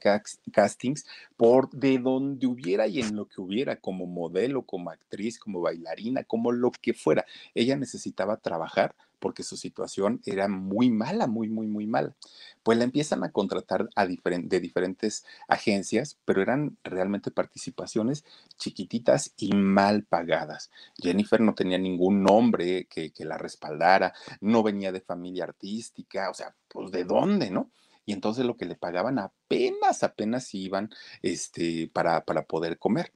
[0.51, 5.61] castings por de donde hubiera y en lo que hubiera, como modelo, como actriz, como
[5.61, 7.25] bailarina, como lo que fuera.
[7.55, 12.17] Ella necesitaba trabajar porque su situación era muy mala, muy, muy, muy mala.
[12.65, 18.25] Pues la empiezan a contratar de diferentes agencias, pero eran realmente participaciones
[18.57, 20.71] chiquititas y mal pagadas.
[20.97, 26.35] Jennifer no tenía ningún nombre que, que la respaldara, no venía de familia artística, o
[26.35, 27.71] sea, pues de dónde, ¿no?
[28.11, 30.91] y entonces lo que le pagaban apenas, apenas iban
[31.23, 33.13] este, para, para poder comer.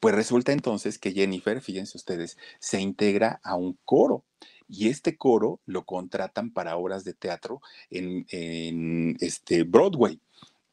[0.00, 4.24] Pues resulta entonces que Jennifer, fíjense ustedes, se integra a un coro
[4.70, 10.20] y este coro lo contratan para obras de teatro en, en este Broadway.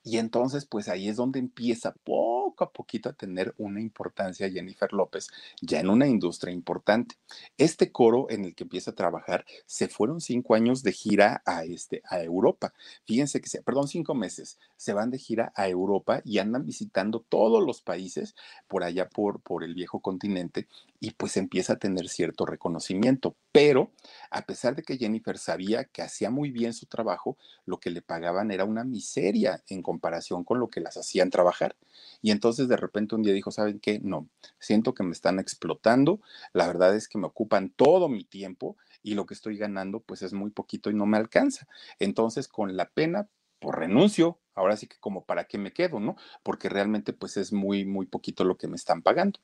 [0.07, 4.93] Y entonces, pues ahí es donde empieza poco a poquito a tener una importancia Jennifer
[4.93, 5.27] López,
[5.61, 7.15] ya en una industria importante.
[7.57, 11.65] Este coro en el que empieza a trabajar, se fueron cinco años de gira a,
[11.65, 12.73] este, a Europa.
[13.03, 17.19] Fíjense que, se, perdón, cinco meses, se van de gira a Europa y andan visitando
[17.27, 18.33] todos los países
[18.69, 23.35] por allá por, por el viejo continente y pues empieza a tener cierto reconocimiento.
[23.51, 23.91] Pero
[24.31, 28.01] a pesar de que Jennifer sabía que hacía muy bien su trabajo, lo que le
[28.01, 31.75] pagaban era una miseria en comparación con lo que las hacían trabajar.
[32.21, 33.99] Y entonces de repente un día dijo, ¿saben qué?
[33.99, 34.29] No,
[34.59, 36.21] siento que me están explotando,
[36.53, 40.21] la verdad es que me ocupan todo mi tiempo y lo que estoy ganando pues
[40.21, 41.67] es muy poquito y no me alcanza.
[41.99, 43.27] Entonces con la pena
[43.59, 46.15] pues renuncio, ahora sí que como para qué me quedo, ¿no?
[46.43, 49.39] Porque realmente pues es muy, muy poquito lo que me están pagando.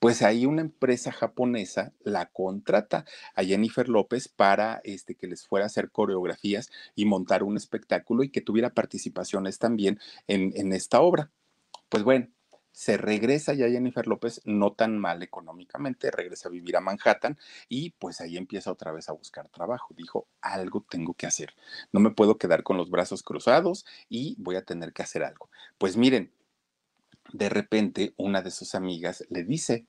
[0.00, 5.64] Pues ahí una empresa japonesa la contrata a Jennifer López para este, que les fuera
[5.64, 11.00] a hacer coreografías y montar un espectáculo y que tuviera participaciones también en, en esta
[11.00, 11.30] obra.
[11.88, 12.28] Pues bueno,
[12.76, 17.38] se regresa ya Jennifer López, no tan mal económicamente, regresa a vivir a Manhattan
[17.70, 19.94] y pues ahí empieza otra vez a buscar trabajo.
[19.96, 21.54] Dijo, algo tengo que hacer,
[21.90, 25.48] no me puedo quedar con los brazos cruzados y voy a tener que hacer algo.
[25.78, 26.30] Pues miren,
[27.32, 29.86] de repente una de sus amigas le dice,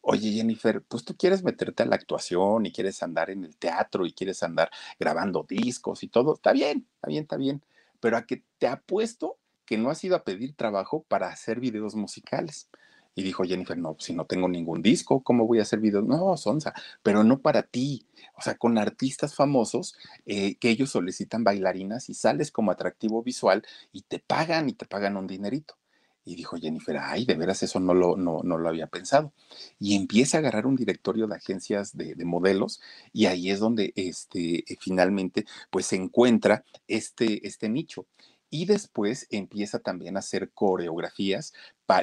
[0.00, 4.06] Oye, Jennifer, pues tú quieres meterte a la actuación y quieres andar en el teatro
[4.06, 6.32] y quieres andar grabando discos y todo.
[6.34, 7.64] Está bien, está bien, está bien.
[8.00, 9.39] Pero a que te apuesto
[9.70, 12.68] que no has ido a pedir trabajo para hacer videos musicales.
[13.14, 16.04] Y dijo Jennifer, no, si no tengo ningún disco, ¿cómo voy a hacer videos?
[16.04, 18.04] No, Sonsa, pero no para ti.
[18.36, 19.94] O sea, con artistas famosos
[20.26, 24.86] eh, que ellos solicitan bailarinas y sales como atractivo visual y te pagan y te
[24.86, 25.76] pagan un dinerito.
[26.24, 29.32] Y dijo Jennifer, ay, de veras eso no lo, no, no lo había pensado.
[29.78, 32.80] Y empieza a agarrar un directorio de agencias de, de modelos
[33.12, 38.06] y ahí es donde este, finalmente pues se encuentra este, este nicho
[38.50, 41.54] y después empieza también a hacer coreografías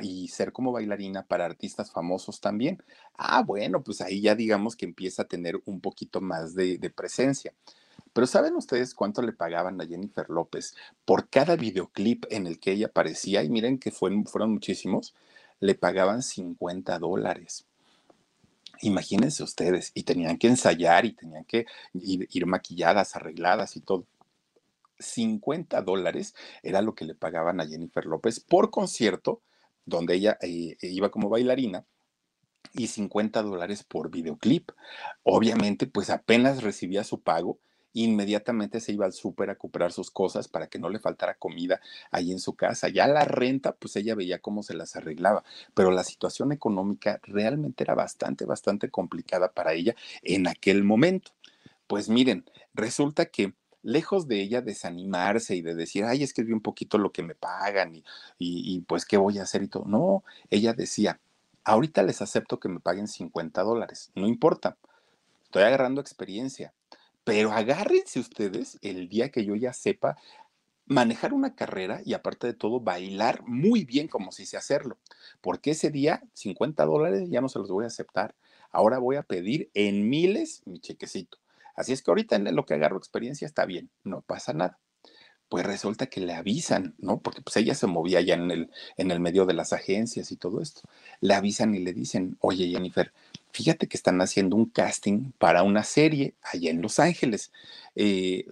[0.02, 2.84] y ser como bailarina para artistas famosos también.
[3.18, 7.54] Ah, bueno, pues ahí ya digamos que empieza a tener un poquito más de, presencia.
[8.14, 12.72] Pero ¿saben ustedes cuánto le pagaban a Jennifer López por cada videoclip en el que
[12.72, 13.44] ella aparecía?
[13.44, 15.14] Y miren que fueron, fueron muchísimos.
[15.60, 17.66] Le pagaban 50 dólares.
[18.82, 24.06] Imagínense ustedes, y tenían que ensayar y tenían que ir maquilladas, arregladas y todo.
[25.00, 29.42] 50 dólares era lo que le pagaban a Jennifer López por concierto,
[29.86, 31.86] donde ella eh, iba como bailarina,
[32.74, 34.72] y 50 dólares por videoclip.
[35.24, 37.60] Obviamente, pues apenas recibía su pago,
[37.94, 41.82] inmediatamente se iba al súper a comprar sus cosas para que no le faltara comida
[42.12, 42.90] ahí en su casa.
[42.90, 47.84] Ya la renta, pues ella veía cómo se las arreglaba, pero la situación económica realmente
[47.84, 51.32] era bastante, bastante complicada para ella en aquel momento.
[51.88, 56.48] Pues miren, resulta que lejos de ella desanimarse y de decir, ay, es que es
[56.48, 58.04] bien poquito lo que me pagan
[58.38, 59.86] y, pues qué voy a hacer y todo.
[59.86, 61.20] No, ella decía,
[61.64, 64.78] ahorita les acepto que me paguen 50 dólares, no importa,
[65.44, 66.74] estoy agarrando experiencia,
[67.24, 70.18] pero agárrense ustedes el día que yo ya sepa
[70.86, 74.98] manejar una carrera y aparte de todo bailar muy bien como si sé hacerlo,
[75.42, 78.36] porque ese día 50 dólares ya no se los voy a aceptar,
[78.72, 81.38] ahora voy a pedir en miles mi chequecito.
[81.78, 84.80] Así es que ahorita en lo que agarro experiencia está bien, no pasa nada.
[85.48, 87.22] Pues resulta que le avisan, ¿no?
[87.22, 90.36] Porque pues ella se movía ya en el, en el medio de las agencias y
[90.36, 90.82] todo esto.
[91.22, 93.14] Le avisan y le dicen, oye Jennifer,
[93.52, 97.54] fíjate que están haciendo un casting para una serie allá en Los Ángeles.
[97.96, 98.46] eh,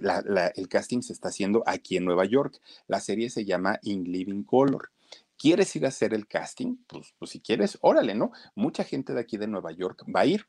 [0.55, 2.61] el casting se está haciendo aquí en Nueva York.
[2.87, 4.91] La serie se llama In Living Color.
[5.37, 6.77] ¿Quieres ir a hacer el casting?
[6.87, 8.31] Pues, pues si quieres, órale, ¿no?
[8.55, 10.47] Mucha gente de aquí de Nueva York va a ir.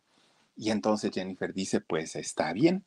[0.57, 2.85] Y entonces Jennifer dice, pues está bien.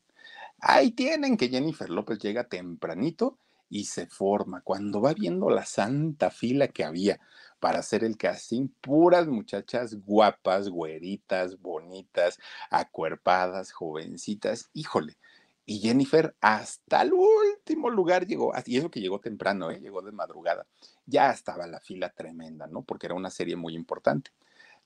[0.60, 3.38] Ahí tienen que Jennifer López llega tempranito
[3.70, 4.62] y se forma.
[4.62, 7.20] Cuando va viendo la santa fila que había
[7.60, 12.40] para hacer el casting, puras muchachas guapas, güeritas, bonitas,
[12.72, 15.18] acuerpadas, jovencitas, híjole.
[15.66, 19.80] Y Jennifer hasta el último lugar llegó, y eso que llegó temprano, ¿eh?
[19.80, 20.66] llegó de madrugada.
[21.06, 22.82] Ya estaba la fila tremenda, ¿no?
[22.82, 24.32] Porque era una serie muy importante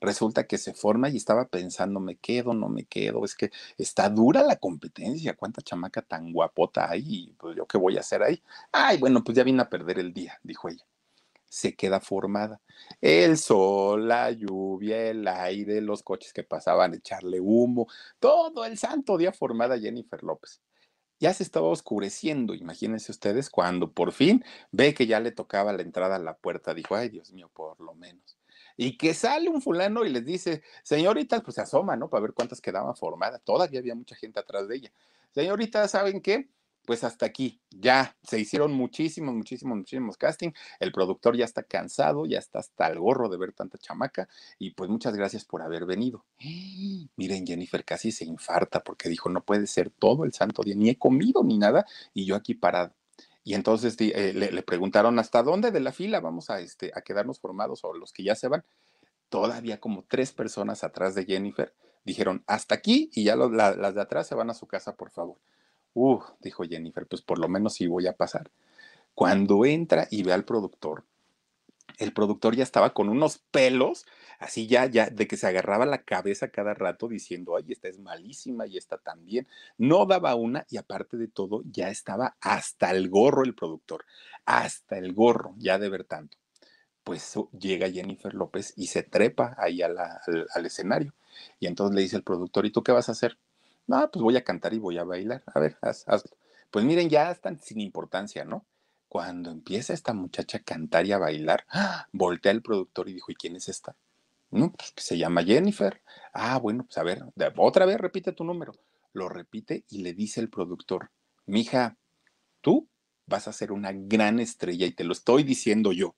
[0.04, 4.10] resulta que se forma y estaba pensando, me quedo, no me quedo, es que está
[4.10, 8.44] dura la competencia, cuánta chamaca tan guapota hay, pues yo qué voy a hacer ahí.
[8.72, 10.86] Ay, bueno, pues ya vine a perder el día, dijo ella.
[11.46, 12.62] Se queda formada.
[13.02, 17.88] El sol, la lluvia, el aire, los coches que pasaban, echarle humo,
[18.20, 20.62] todo el santo día formada Jennifer López
[21.20, 25.82] ya se estaba oscureciendo, imagínense ustedes, cuando por fin ve que ya le tocaba la
[25.82, 28.38] entrada a la puerta, dijo, ay Dios mío, por lo menos
[28.78, 32.10] y que sale un fulano y les dice, señoritas, pues se asoma, ¿no?
[32.10, 33.42] Para ver cuántas quedaban formadas.
[33.44, 34.92] Todavía había mucha gente atrás de ella.
[35.32, 36.50] Señoritas, ¿saben qué?
[36.86, 40.52] Pues hasta aquí, ya se hicieron muchísimos, muchísimos, muchísimos casting.
[40.82, 44.28] El productor ya está cansado, ya está hasta el gorro de ver tanta chamaca.
[44.60, 46.26] Y pues muchas gracias por haber venido.
[47.16, 50.90] Miren, Jennifer casi se infarta porque dijo, no puede ser todo el santo día, ni
[50.90, 52.94] he comido ni nada, y yo aquí parado.
[53.44, 57.40] Y entonces eh, le, preguntaron hasta dónde de la fila vamos a, este, a quedarnos
[57.40, 58.64] formados o los que ya se van.
[59.30, 61.74] Todavía como tres personas atrás de Jennifer
[62.06, 65.38] dijeron hasta aquí y ya las de atrás se van a su casa, por favor.
[65.94, 68.52] Uh, dijo Jennifer, pues por lo menos sí voy a pasar.
[69.14, 71.06] Cuando entra y ve al productor,
[72.00, 74.06] el productor ya estaba con unos pelos,
[74.44, 78.00] así ya, ya, de que se agarraba la cabeza cada rato diciendo, ay, esta es
[78.00, 79.48] malísima y esta también.
[79.78, 84.06] No daba una y aparte de todo, ya estaba hasta el gorro el productor,
[84.46, 86.38] hasta el gorro, ya de ver tanto.
[87.04, 89.98] Pues llega Jennifer López y se trepa ahí al,
[90.66, 91.14] escenario.
[91.60, 93.38] Y entonces le dice el productor, ¿y tú qué vas a hacer?
[93.88, 95.44] No, pues voy a cantar y voy a bailar.
[95.48, 96.32] A ver, hazlo.
[96.72, 98.66] Pues miren, ya están sin importancia, ¿no?
[99.10, 102.08] Cuando empieza esta muchacha a cantar y a bailar, ¡ah!
[102.12, 103.96] voltea el productor y dijo, ¿y quién es esta?
[104.54, 106.02] No, pues se llama Jennifer.
[106.34, 107.24] Ah, bueno, pues a ver,
[107.58, 108.74] otra vez repite tu número.
[109.12, 111.12] Lo repite y le dice el productor,
[111.46, 111.98] mija,
[112.62, 112.88] tú
[113.26, 116.16] vas a ser una gran estrella y te lo estoy diciendo yo.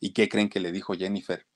[0.00, 1.46] ¿Y qué creen que le dijo Jennifer?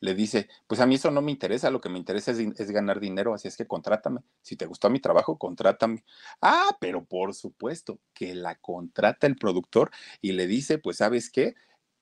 [0.00, 3.00] le dice, pues a mí eso no me interesa, lo que me interesa es, ganar
[3.00, 4.20] dinero, así es que contrátame.
[4.42, 6.04] Si te gustó mi trabajo, contrátame.
[6.40, 11.54] Ah, pero por supuesto que la contrata el productor y le dice, pues sabes qué,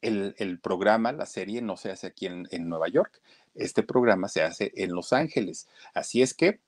[0.02, 3.20] el, programa, la serie no se hace aquí en Nueva York,
[3.58, 5.68] este programa se hace en Los Ángeles.
[5.94, 6.60] Así es que,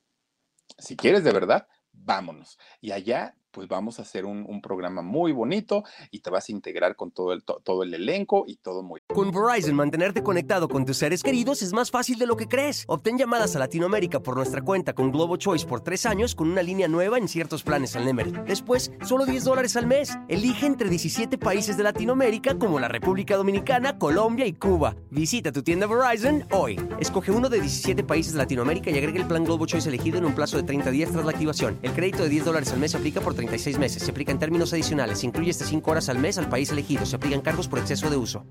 [0.79, 2.59] si quieres de verdad, vámonos.
[2.81, 6.97] Y allá pues vamos a hacer un, programa muy bonito y te vas a integrar
[6.97, 10.97] con todo el, todo el elenco y todo muy Con Verizon, mantenerte conectado con tus
[10.97, 12.85] seres queridos es más fácil de lo que crees.
[12.89, 16.63] Obtén llamadas a Latinoamérica por nuestra cuenta con Globo Choice por tres años con una
[16.63, 18.33] línea nueva en ciertos planes al Nemery.
[18.47, 20.19] Después, solo 10 dólares al mes.
[20.29, 24.97] Elige entre 17 países de Latinoamérica como la República Dominicana, Colombia y Cuba.
[25.11, 26.81] Visita tu tienda Verizon hoy.
[26.99, 30.25] Escoge uno de 17 países de Latinoamérica y agrega el plan Globo Choice elegido en
[30.25, 31.79] un plazo de 30 días tras la activación.
[31.83, 34.03] El crédito de 10 dólares al mes aplica por 30 36 meses.
[34.03, 35.20] Se aplica en términos adicionales.
[35.20, 37.07] Se incluye hasta 5 horas al mes al país elegido.
[37.07, 38.44] Se aplican cargos por exceso de uso.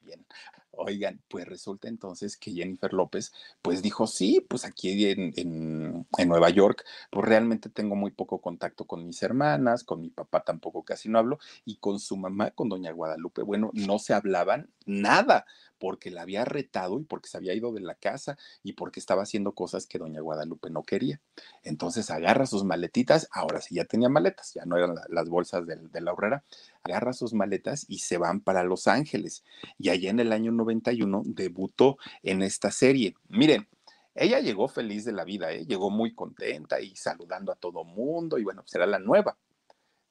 [0.00, 0.24] Bien.
[0.70, 6.28] Oigan, pues resulta entonces que Jennifer López, pues dijo, sí, pues aquí en, en, en,
[6.28, 10.84] Nueva York, pues realmente tengo muy poco contacto con mis hermanas, con mi papá tampoco
[10.84, 15.44] casi no hablo, y con su mamá, con doña Guadalupe, bueno, no se hablaban nada
[15.78, 19.22] porque la había retado y porque se había ido de la casa y porque estaba
[19.22, 21.20] haciendo cosas que doña Guadalupe no quería.
[21.62, 26.00] Entonces agarra sus maletitas, ahora sí ya tenía maletas, ya no eran las bolsas de,
[26.00, 26.44] la horrera,
[26.82, 29.44] agarra sus maletas y se van para Los Ángeles.
[29.78, 33.14] Y allá en el año 91 debutó en esta serie.
[33.28, 33.68] Miren,
[34.14, 35.64] ella llegó feliz de la vida, ¿eh?
[35.64, 39.36] llegó muy contenta y saludando a todo mundo y bueno, será pues la nueva.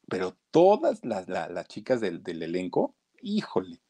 [0.08, 3.82] Pero todas las, chicas del, del elenco, híjole,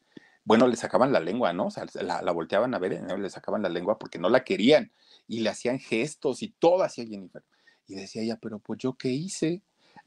[0.49, 1.67] bueno, le sacaban la lengua, ¿no?
[1.67, 4.91] O la, volteaban a ver, y le sacaban la lengua porque no la querían
[5.27, 7.43] y le hacían gestos y todo hacía Jennifer.
[7.85, 9.61] Y decía ella, pero pues yo qué hice?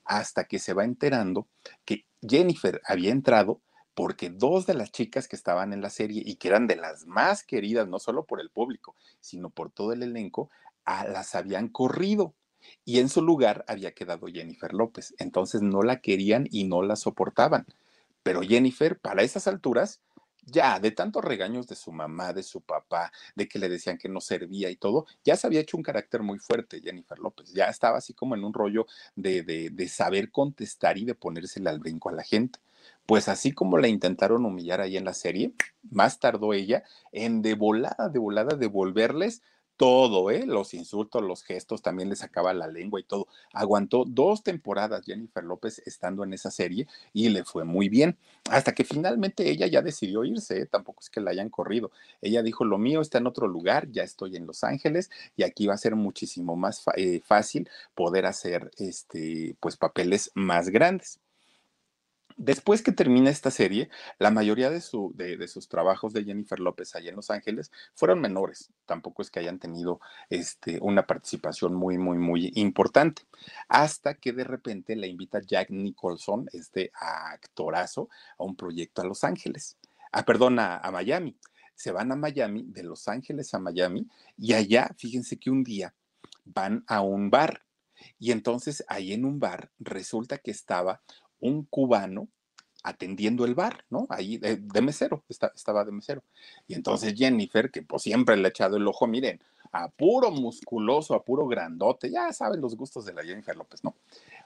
[0.05, 1.47] Hasta que se va enterando
[1.85, 3.61] que Jennifer había entrado
[3.95, 7.07] porque dos de las chicas que estaban en la serie y que eran de las
[7.07, 10.51] más queridas, no solo por el público, sino por todo el elenco,
[10.85, 12.35] a las habían corrido.
[12.85, 15.15] Y en su lugar había quedado Jennifer López.
[15.19, 17.65] Entonces no la querían y no la soportaban.
[18.25, 20.01] Pero Jennifer, para esas alturas,
[20.45, 24.09] ya de tantos regaños de su mamá, de su papá, de que le decían que
[24.09, 27.67] no servía y todo, ya se había hecho un carácter muy fuerte Jennifer López, ya
[27.67, 32.09] estaba así como en un rollo de, de, saber contestar y de ponérsela al brinco
[32.09, 32.59] a la gente.
[33.07, 35.55] Pues así como la intentaron humillar ahí en la serie,
[35.91, 36.83] más tardó ella
[37.13, 39.43] en de volada, de volada, devolverles
[39.77, 40.47] todo, ¿eh?
[40.47, 43.27] Los insultos, los gestos, también le sacaba la lengua y todo.
[43.53, 48.17] Aguantó dos temporadas Jennifer López estando en esa serie y le fue muy bien.
[48.51, 50.67] Hasta que finalmente ella ya decidió irse, ¿eh?
[50.67, 51.91] tampoco es que la hayan corrido.
[52.21, 55.67] Ella dijo, lo mío está en otro lugar, ya estoy en Los Ángeles y aquí
[55.67, 61.22] va a ser muchísimo más eh, fácil poder hacer, este, pues, papeles más grandes.
[62.37, 66.95] Después que termina esta serie, la mayoría de, su, de, sus trabajos de Jennifer López
[66.95, 68.71] allá en Los Ángeles fueron menores.
[68.87, 73.23] Tampoco es que hayan tenido este, una participación muy, muy, muy importante.
[73.69, 78.09] Hasta que de repente la invita Jack Nicholson, este actorazo,
[78.39, 79.77] a un proyecto a Los Ángeles.
[80.13, 81.37] Ah, perdón, a, a Miami.
[81.75, 84.07] Se van a Miami, de Los Ángeles a Miami,
[84.37, 85.95] y allá, fíjense que un día
[86.45, 87.65] van a un bar.
[88.19, 91.03] Y entonces ahí en un bar resulta que estaba
[91.43, 92.29] un cubano
[92.83, 94.07] atendiendo el bar, ¿no?
[94.09, 96.23] Ahí de, mesero, estaba de mesero.
[96.67, 99.41] Y entonces Jennifer, que pues siempre le ha echado el ojo, miren,
[99.71, 103.95] a puro musculoso, a puro grandote, ya saben los gustos de la Jennifer López, ¿no?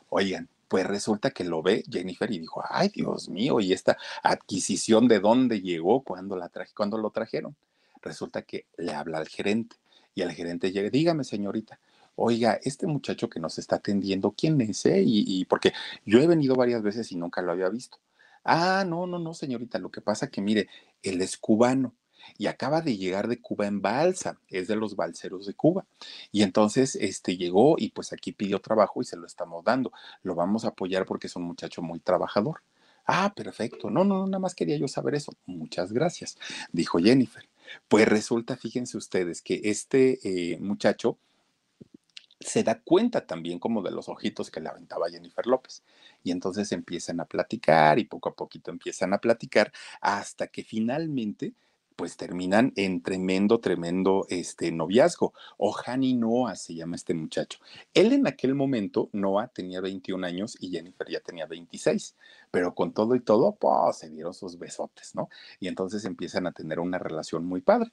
[0.09, 5.09] Oigan, pues resulta que lo ve Jennifer y dijo, ay Dios mío, y esta adquisición
[5.09, 7.57] de dónde llegó cuando la traje, cuando lo trajeron.
[8.03, 9.77] Resulta que le habla al gerente
[10.15, 11.81] y el gerente llega, dígame señorita,
[12.17, 14.85] oiga, este muchacho que nos está atendiendo, ¿quién es?
[14.87, 15.03] Eh?
[15.07, 15.73] Y, porque
[16.05, 17.99] yo he venido varias veces y nunca lo había visto.
[18.45, 20.69] Ah, no, no, no, señorita, lo que pasa que mire,
[21.03, 21.95] él es cubano
[22.39, 25.87] y acaba de llegar de Cuba en balsa, es de los balseros de Cuba.
[26.33, 29.93] Y entonces este llegó y pues aquí pidió trabajo y se lo estamos dando.
[30.23, 32.63] Lo vamos a apoyar porque es un muchacho muy trabajador.
[33.07, 33.91] Ah, perfecto.
[33.91, 35.33] No, no, no, nada más quería yo saber eso.
[35.47, 36.37] Muchas gracias,
[36.73, 37.49] dijo Jennifer.
[37.89, 41.19] Pues resulta, fíjense ustedes, que este eh, muchacho
[42.41, 45.83] se da cuenta también como de los ojitos que le aventaba Jennifer López.
[46.23, 51.55] Y entonces empiezan a platicar y poco a poquito empiezan a platicar hasta que finalmente
[51.97, 55.33] pues terminan en tremendo, tremendo este noviazgo.
[55.57, 57.59] Ohani Noah se llama este muchacho.
[57.95, 62.15] Él en aquel momento, Noah tenía 21 años y Jennifer ya tenía 26,
[62.51, 65.29] pero con todo y todo, pues se dieron sus besotes, ¿no?
[65.59, 67.91] Y entonces empiezan a tener una relación muy padre.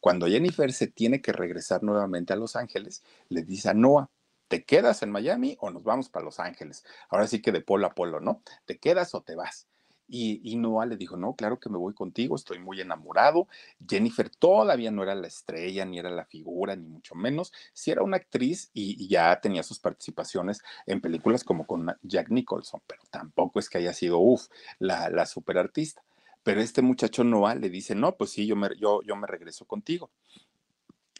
[0.00, 4.10] Cuando Jennifer se tiene que regresar nuevamente a Los Ángeles, le dice a Noah,
[4.48, 6.84] ¿te quedas en Miami o nos vamos para Los Ángeles?
[7.08, 8.42] Ahora sí que de polo a polo, ¿no?
[8.66, 9.68] ¿Te quedas o te vas?
[10.06, 13.48] Y, Noah le dijo, no, claro que me voy contigo, estoy muy enamorado.
[13.86, 17.52] Jennifer todavía no era la estrella, ni era la figura, ni mucho menos.
[17.72, 22.80] Sí era una actriz y, ya tenía sus participaciones en películas como con Jack Nicholson,
[22.86, 24.48] pero tampoco es que haya sido, uff,
[24.78, 26.02] la, la superartista.
[26.42, 29.64] Pero este muchacho Noah le dice, no, pues sí, yo me, yo, yo me regreso
[29.64, 30.10] contigo.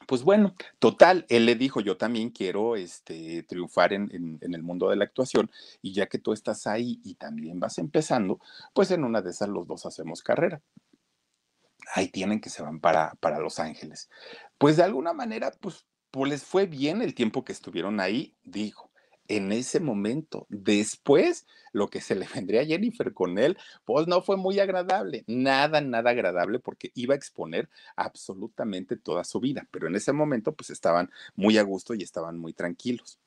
[0.07, 4.97] Pues bueno, total, él le dijo, yo también quiero este, triunfar en, el mundo de
[4.97, 5.51] la actuación
[5.83, 8.41] y ya que tú estás ahí y también vas empezando,
[8.73, 10.61] pues en una de esas los dos hacemos carrera.
[11.95, 14.09] Ahí tienen que se van para, para Los Ángeles.
[14.59, 18.91] Pues de alguna manera, pues, pues les fue bien el tiempo que estuvieron ahí, dijo
[19.29, 20.47] en ese momento.
[20.49, 25.25] Después, lo que se le vendría a Jennifer con él, pues no fue muy agradable,
[25.27, 30.55] nada, nada agradable porque iba a exponer absolutamente toda su vida, pero en ese momento
[30.55, 33.19] pues estaban muy a gusto y estaban muy tranquilos.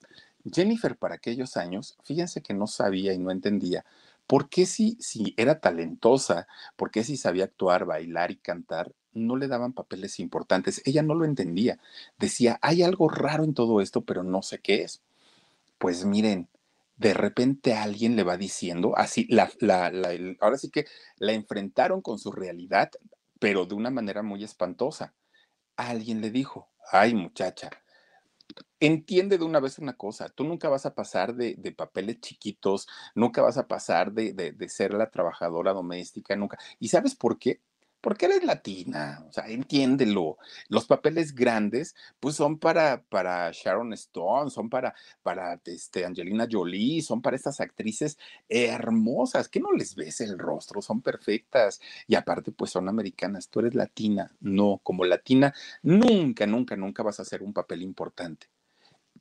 [0.51, 3.85] Jennifer para aquellos años, fíjense que no sabía y no entendía
[4.27, 9.35] por qué si, si era talentosa, por qué si sabía actuar, bailar y cantar, no
[9.37, 10.81] le daban papeles importantes.
[10.85, 11.79] Ella no lo entendía.
[12.19, 15.01] Decía, hay algo raro en todo esto, pero no sé qué es
[15.77, 16.49] pues miren,
[16.97, 19.49] de repente alguien le va diciendo, así, la,
[20.39, 20.85] ahora sí que
[21.17, 22.91] la enfrentaron con su realidad,
[23.39, 25.13] pero de una manera muy espantosa.
[25.75, 27.69] Alguien le dijo, ay muchacha,
[28.79, 32.87] entiende de una vez una cosa, tú nunca vas a pasar de, de papeles chiquitos,
[33.15, 36.57] nunca vas a pasar de, de, de, ser la trabajadora doméstica, nunca.
[36.79, 37.61] ¿Y sabes por qué?
[38.07, 40.37] Porque eres latina, o sea, entiéndelo.
[40.69, 47.01] Los papeles grandes, pues son para, para Sharon Stone, son para, para este, Angelina Jolie,
[47.01, 51.81] son para estas actrices hermosas, que no les ves el rostro, son perfectas.
[52.07, 54.33] Y aparte, pues son americanas, tú eres latina.
[54.39, 55.53] No, como latina,
[55.83, 58.47] nunca, nunca, nunca vas a hacer un papel importante.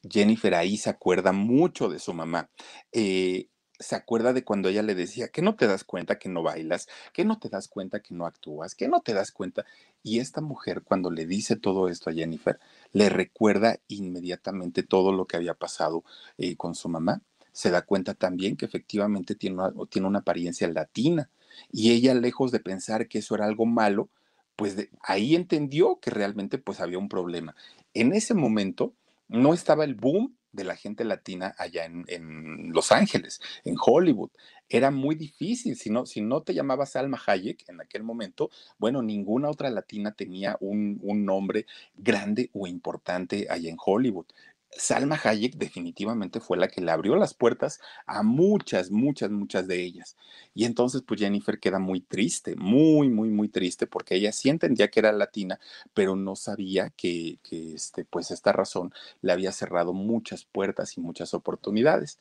[0.09, 2.51] Jennifer ahí se acuerda mucho de su mamá.
[2.93, 3.49] Eh,
[3.79, 6.89] se acuerda de cuando ella le decía que no te das cuenta que no bailas,
[7.13, 9.65] que no te das cuenta que no actúas, que no te das cuenta.
[10.03, 12.59] Y esta mujer cuando le dice todo esto a Jennifer,
[12.93, 16.05] le recuerda inmediatamente todo lo que había pasado
[16.39, 17.23] eh, con su mamá.
[17.53, 21.31] Se da cuenta también que efectivamente tiene una, tiene una apariencia latina
[21.73, 24.09] Y ella, lejos de pensar que eso era algo malo,
[24.57, 27.55] pues ahí entendió que realmente pues había un problema.
[27.95, 28.95] En ese momento
[29.29, 34.31] no estaba el boom de la gente latina allá en, Los Ángeles, en Hollywood.
[34.69, 39.03] Era muy difícil, si no, si no te llamabas Alma Hayek en aquel momento, bueno,
[39.03, 44.27] ninguna otra latina tenía un, un nombre grande o importante allá en Hollywood.
[44.71, 49.83] Salma Hayek definitivamente fue la que le abrió las puertas a muchas, muchas, muchas de
[49.83, 50.17] ellas.
[50.55, 54.89] Y entonces, pues Jennifer queda muy triste, muy, muy, muy triste, porque ella sí entendía
[54.89, 55.59] que era latina,
[55.95, 58.93] pero no sabía que, este, pues esta razón
[59.23, 62.19] le había cerrado muchas puertas y muchas oportunidades,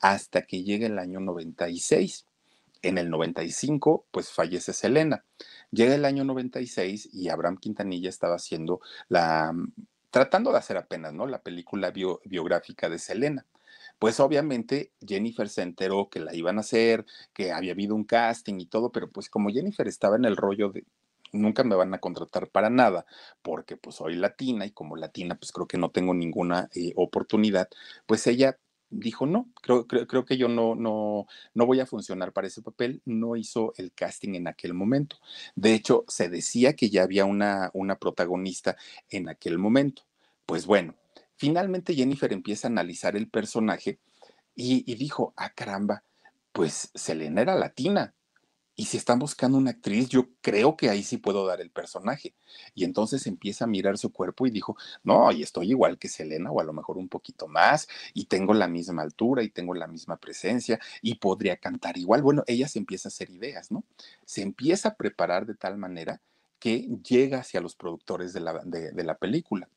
[0.00, 2.26] hasta que llega el año 96.
[2.84, 5.24] En el 95, pues fallece Selena.
[5.70, 9.54] Llega el año 96 y Abraham Quintanilla estaba haciendo la
[10.12, 11.26] tratando de hacer apenas, ¿no?
[11.26, 13.46] La película biográfica de Selena.
[13.98, 18.60] Pues obviamente Jennifer se enteró que la iban a hacer, que había habido un casting
[18.60, 20.84] y todo, pero pues como Jennifer estaba en el rollo de
[21.32, 23.06] nunca me van a contratar para nada,
[23.40, 27.68] porque pues soy latina y como latina pues creo que no tengo ninguna eh, oportunidad,
[28.06, 28.58] pues ella
[28.92, 33.02] dijo, no, creo, creo, que yo no, no, no voy a funcionar para ese papel,
[33.04, 35.16] no hizo el casting en aquel momento.
[35.54, 38.76] De hecho, se decía que ya había una, una protagonista
[39.08, 40.02] en aquel momento.
[40.46, 40.94] Pues bueno,
[41.36, 43.98] finalmente Jennifer empieza a analizar el personaje
[44.54, 46.04] y, y dijo, ah, caramba,
[46.52, 48.14] pues Selena era latina,
[48.74, 52.34] y si están buscando una actriz, yo creo que ahí sí puedo dar el personaje.
[52.74, 56.50] Y entonces empieza a mirar su cuerpo y dijo, no, y estoy igual que Selena
[56.50, 59.86] o a lo mejor un poquito más, y tengo la misma altura y tengo la
[59.86, 62.22] misma presencia y podría cantar igual.
[62.22, 63.84] Bueno, ella se empieza a hacer ideas, ¿no?
[64.24, 66.22] Se empieza a preparar de tal manera
[66.58, 69.68] que llega hacia los productores de la, película.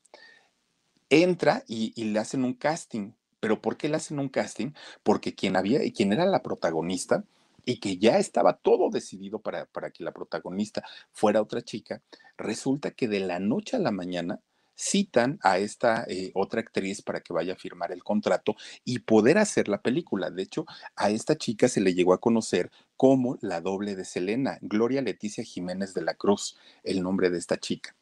[1.10, 3.12] Entra y, y le hacen un casting.
[3.40, 4.72] ¿Pero por qué le hacen un casting?
[5.02, 7.24] Porque quien había, quien era la protagonista,
[7.66, 12.00] y que ya estaba todo decidido para, para que la protagonista fuera otra chica,
[12.38, 14.40] resulta que de la noche a la mañana
[14.76, 18.54] citan a esta eh, otra actriz para que vaya a firmar el contrato
[18.84, 20.30] y poder hacer la película.
[20.30, 24.58] De hecho, a esta chica se le llegó a conocer como la doble de Selena,
[24.60, 27.96] Gloria Leticia Jiménez de la Cruz, el nombre de esta chica.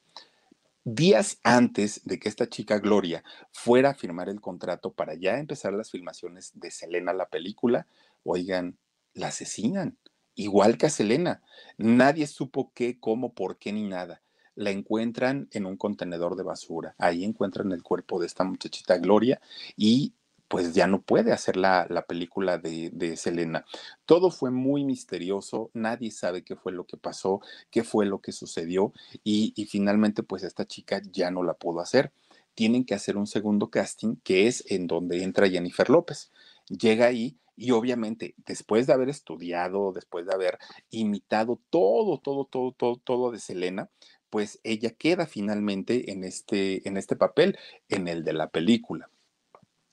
[0.87, 5.73] Días antes de que esta chica Gloria fuera a firmar el contrato para ya empezar
[5.73, 7.87] las filmaciones de Selena la película,
[8.23, 8.77] oigan,
[9.15, 9.97] la asesinan,
[10.35, 11.43] igual que a Selena.
[11.79, 14.23] Nadie supo qué, cómo, por qué ni nada.
[14.55, 16.95] La encuentran en un contenedor de basura.
[16.99, 19.41] Ahí encuentran el cuerpo de esta muchachita Gloria
[19.77, 20.15] y
[20.49, 23.65] pues ya no puede hacer la, película de, Selena.
[24.05, 27.41] Todo fue muy misterioso, nadie sabe qué fue lo que pasó,
[27.71, 28.93] qué fue lo que sucedió
[29.25, 32.13] y, y finalmente pues esta chica ya no la pudo hacer.
[32.55, 36.31] Tienen que hacer un segundo casting que es en donde entra Jennifer López.
[36.69, 40.59] Llega ahí y obviamente, después de haber estudiado, después de haber
[40.91, 43.91] imitado todo, todo, todo, todo, todo de Selena,
[44.31, 47.57] pues ella queda finalmente en este, en este papel,
[47.89, 49.09] en el de la película.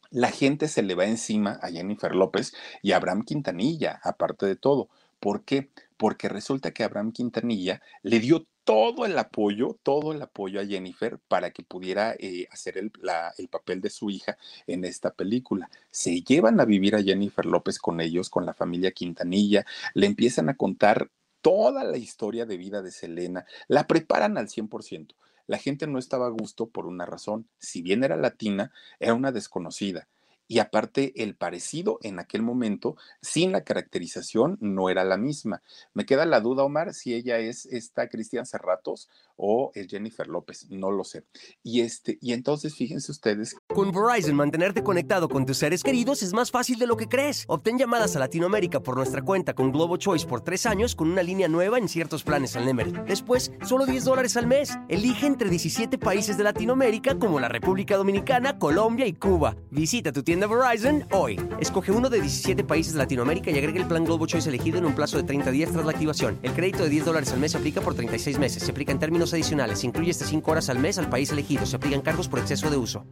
[0.09, 4.55] La gente se le va encima a Jennifer López y a Abraham Quintanilla, aparte de
[4.55, 4.89] todo.
[5.19, 5.69] ¿Por qué?
[5.95, 11.19] Porque resulta que Abraham Quintanilla le dio todo el apoyo, todo el apoyo a Jennifer
[11.27, 12.91] para que pudiera eh, hacer el,
[13.37, 14.37] el, papel de su hija
[14.67, 15.69] en esta película.
[15.89, 20.49] Se llevan a vivir a Jennifer López con ellos, con la familia Quintanilla, le empiezan
[20.49, 21.09] a contar
[21.41, 25.15] toda la historia de vida de Selena, la preparan al 100%.
[25.47, 27.47] La gente no estaba a gusto por una razón.
[27.57, 30.07] Si bien era latina, era una desconocida
[30.51, 35.63] y aparte el parecido en aquel momento, sin la caracterización, no era la misma.
[35.93, 39.07] Me queda la duda, Omar, si ella es esta Cristian Serratos
[39.43, 41.25] o es Jennifer López, no lo sé.
[41.63, 43.55] Y este, y entonces fíjense ustedes.
[43.67, 47.45] Con Verizon, mantenerte conectado con tus seres queridos es más fácil de lo que crees.
[47.47, 51.23] Obtén llamadas a Latinoamérica por nuestra cuenta con Globo Choice por tres años con una
[51.23, 52.93] línea nueva en ciertos planes al Nemery.
[53.07, 54.77] Después, solo 10 dólares al mes.
[54.89, 59.55] Elige entre 17 países de Latinoamérica como la República Dominicana, Colombia y Cuba.
[59.71, 61.39] Visita tu tienda Verizon hoy.
[61.59, 64.85] Escoge uno de 17 países de Latinoamérica y agrega el plan Globo Choice elegido en
[64.85, 66.37] un plazo de 30 días tras la activación.
[66.43, 68.61] El crédito de 10 dólares al mes se aplica por 36 meses.
[68.61, 69.83] Se aplica en términos adicionales.
[69.83, 71.65] Incluye hasta 5 horas al mes al país elegido.
[71.65, 73.05] Se aplican cargos por exceso de uso.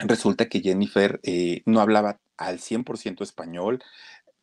[0.00, 3.82] Resulta que Jennifer eh, no hablaba al 100% español,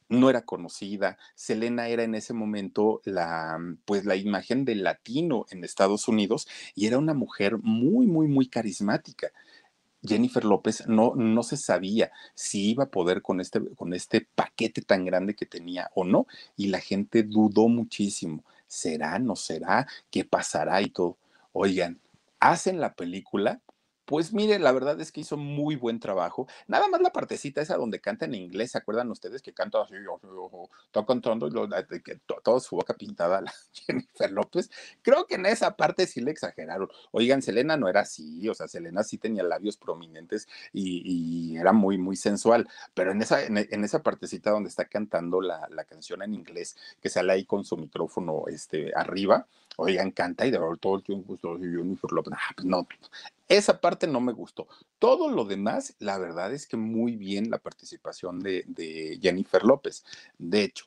[0.10, 1.18] no era conocida.
[1.34, 6.88] Selena era en ese momento la, pues, la imagen del latino en Estados Unidos y
[6.88, 9.32] era una mujer muy, muy, muy carismática.
[10.04, 14.82] Jennifer López no, no se sabía si iba a poder con este, con este paquete
[14.82, 18.43] tan grande que tenía o no, y la gente dudó muchísimo.
[18.68, 19.20] ¿Será?
[19.20, 19.88] ¿No será?
[20.09, 20.82] ¿Qué pasará?
[20.82, 21.18] Y todo.
[21.53, 21.99] Oigan,
[22.39, 23.61] hacen la película
[24.06, 26.47] Pues mire, la verdad es que hizo muy buen trabajo.
[26.68, 29.95] Nada más la partecita esa donde canta en inglés, ¿se acuerdan ustedes que canta así,
[30.86, 31.49] está cantando
[32.43, 34.70] todo su boca pintada la Jennifer López?
[35.01, 36.88] Creo que en esa parte sí le exageraron.
[37.12, 41.97] Oigan, Selena no era así, o sea, Selena sí tenía labios prominentes y, era muy,
[41.97, 46.34] muy sensual, pero en esa, en, esa partecita donde está cantando la, la, canción en
[46.34, 49.47] inglés, que sale ahí con su micrófono este, arriba,
[49.78, 52.34] oigan, canta y de todo el tiempo Jennifer López.
[52.36, 52.88] Ah, pues no,
[53.48, 54.68] esa parte no me gustó.
[55.00, 60.04] Todo lo demás, la verdad es que muy bien la participación de, Jennifer López.
[60.38, 60.86] De hecho,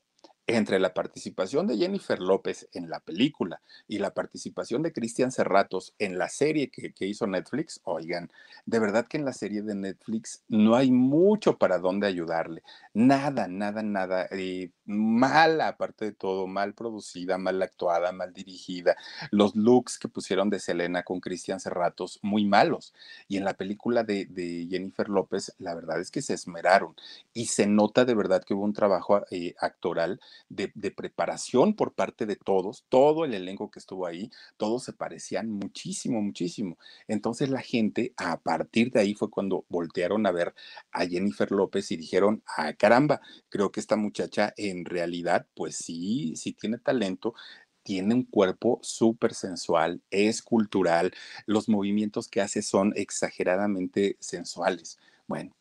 [0.48, 5.94] entre la participación de Jennifer López en la película y la participación de Cristian Serratos
[5.98, 8.32] en la serie que, hizo Netflix, oigan,
[8.64, 12.62] de verdad que en la serie de Netflix no hay mucho para dónde ayudarle.
[12.94, 14.26] Nada, nada, nada.
[14.30, 18.96] Eh, mal, aparte de todo, mal producida, mal actuada, mal dirigida.
[19.30, 22.94] Los looks que pusieron de Selena con Cristian Serratos, muy malos.
[23.28, 24.26] Y en la película de,
[24.70, 26.96] Jennifer López, la verdad es que se esmeraron
[27.34, 32.26] y se nota de verdad que hubo un trabajo eh, actoral de, preparación por parte
[32.26, 36.78] de todos, todo el elenco que estuvo ahí, todos se parecían muchísimo, muchísimo.
[37.06, 40.54] Entonces la gente, a partir de ahí fue cuando voltearon a ver
[40.92, 46.34] a Jennifer López y dijeron, ah, caramba, creo que esta muchacha en realidad, pues sí,
[46.36, 47.34] sí tiene talento,
[47.82, 51.12] tiene un cuerpo súper sensual, es cultural,
[51.46, 54.98] los movimientos que hace son exageradamente sensuales.
[55.26, 55.57] Bueno,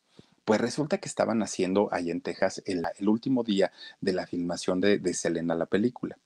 [0.48, 5.14] pues resulta que estaban haciendo ahí en Texas el, último día de la filmación de,
[5.14, 6.18] Selena la película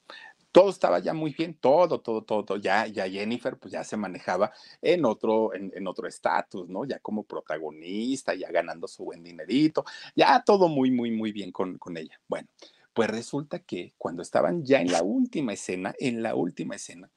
[0.51, 4.51] todo estaba ya muy bien, todo, todo, todo, Ya, ya Jennifer, pues ya se manejaba
[4.81, 6.85] en otro, en, otro estatus, ¿no?
[6.85, 11.77] Ya como protagonista, ya ganando su buen dinerito, ya todo muy, muy, muy bien con,
[11.77, 12.19] con ella.
[12.27, 12.49] Bueno,
[12.93, 17.09] pues resulta que cuando estaban ya en la última escena, en la última escena,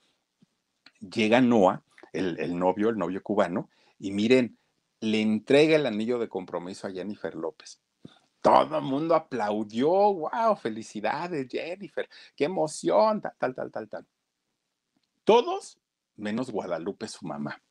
[1.01, 1.83] llega Noah,
[2.13, 4.57] el, el novio, el novio cubano, y miren,
[5.05, 7.81] le entrega el anillo de compromiso a Jennifer López.
[8.41, 14.07] Todo el mundo aplaudió, wow, felicidades Jennifer, qué emoción, tal, tal, tal, tal, tal.
[15.25, 15.79] Todos,
[16.17, 17.63] menos Guadalupe, su mamá.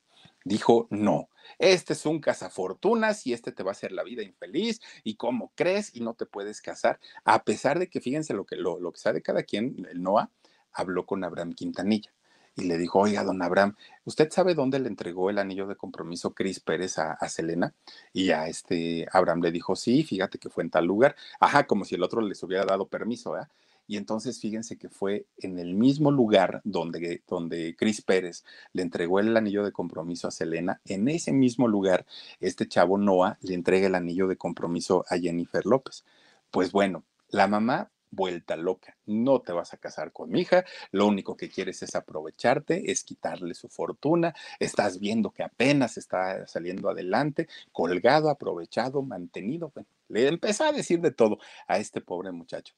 [0.46, 4.82] Dijo, no, este es un cazafortunas y este te va a hacer la vida infeliz
[5.04, 7.00] y cómo crees y no te puedes casar.
[7.24, 10.32] A pesar de que, fíjense lo que, lo, lo que sabe cada quien, el Noah
[10.72, 12.14] habló con Abraham Quintanilla
[12.56, 13.76] y le dijo, oiga, don Abraham,
[14.06, 17.74] ¿usted sabe dónde le entregó el anillo de compromiso Cris Pérez a, Selena?
[18.14, 21.16] Y a este Abraham le dijo, sí, fíjate que fue en tal lugar.
[21.40, 23.50] Ajá, como si el otro les hubiera dado permiso, ¿verdad?
[23.86, 29.20] Y entonces fíjense que fue en el mismo lugar donde, donde Cris Pérez le entregó
[29.20, 32.06] el anillo de compromiso a Selena, en ese mismo lugar,
[32.40, 36.06] este chavo Noah le entrega el anillo de compromiso a Jennifer López.
[36.50, 38.98] Pues bueno, la mamá vuelta loca.
[39.06, 43.04] No te vas a casar con mi hija, lo único que quieres es aprovecharte, es
[43.04, 49.72] quitarle su fortuna, estás viendo que apenas está saliendo adelante, colgado, aprovechado, mantenido.
[50.10, 52.74] le empezó a decir de todo a este pobre muchacho.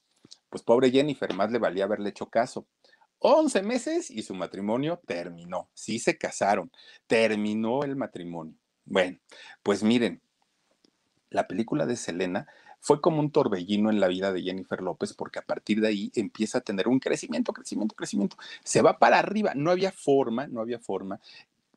[0.49, 2.65] Pues pobre Jennifer, más le valía haberle hecho caso.
[3.19, 5.69] 11 meses y su matrimonio terminó.
[5.73, 6.71] Sí se casaron,
[7.07, 8.55] terminó el matrimonio.
[8.85, 9.17] Bueno,
[9.63, 10.21] pues miren,
[11.35, 12.47] la película de Selena
[12.79, 16.11] fue como un torbellino en la vida de Jennifer López porque a partir de ahí
[16.15, 18.37] empieza a tener un crecimiento, crecimiento, crecimiento.
[18.63, 19.53] Se va para arriba.
[19.55, 21.19] No había forma, no había forma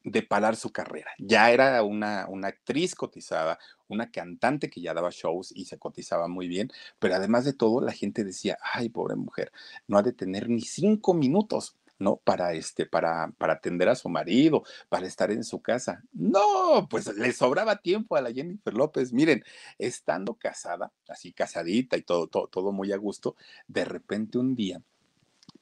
[0.05, 1.11] de parar su carrera.
[1.19, 6.29] Ya era una, una actriz cotizada, una cantante que ya daba shows y se cotizaba
[6.29, 9.51] muy bien, pero además de todo la gente decía, ay, pobre mujer,
[9.89, 12.17] no ha de tener ni cinco minutos ¿no?
[12.17, 16.03] Para este, para, para atender a su marido, para estar en su casa.
[16.13, 19.13] No, pues le sobraba tiempo a la Jennifer López.
[19.13, 19.45] Miren,
[19.79, 23.37] estando casada, así casadita y todo, todo, todo muy a gusto,
[23.67, 24.81] de repente un día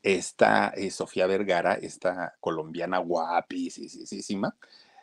[0.02, 4.56] esta eh, Sofía Vergara, esta colombiana guapísima,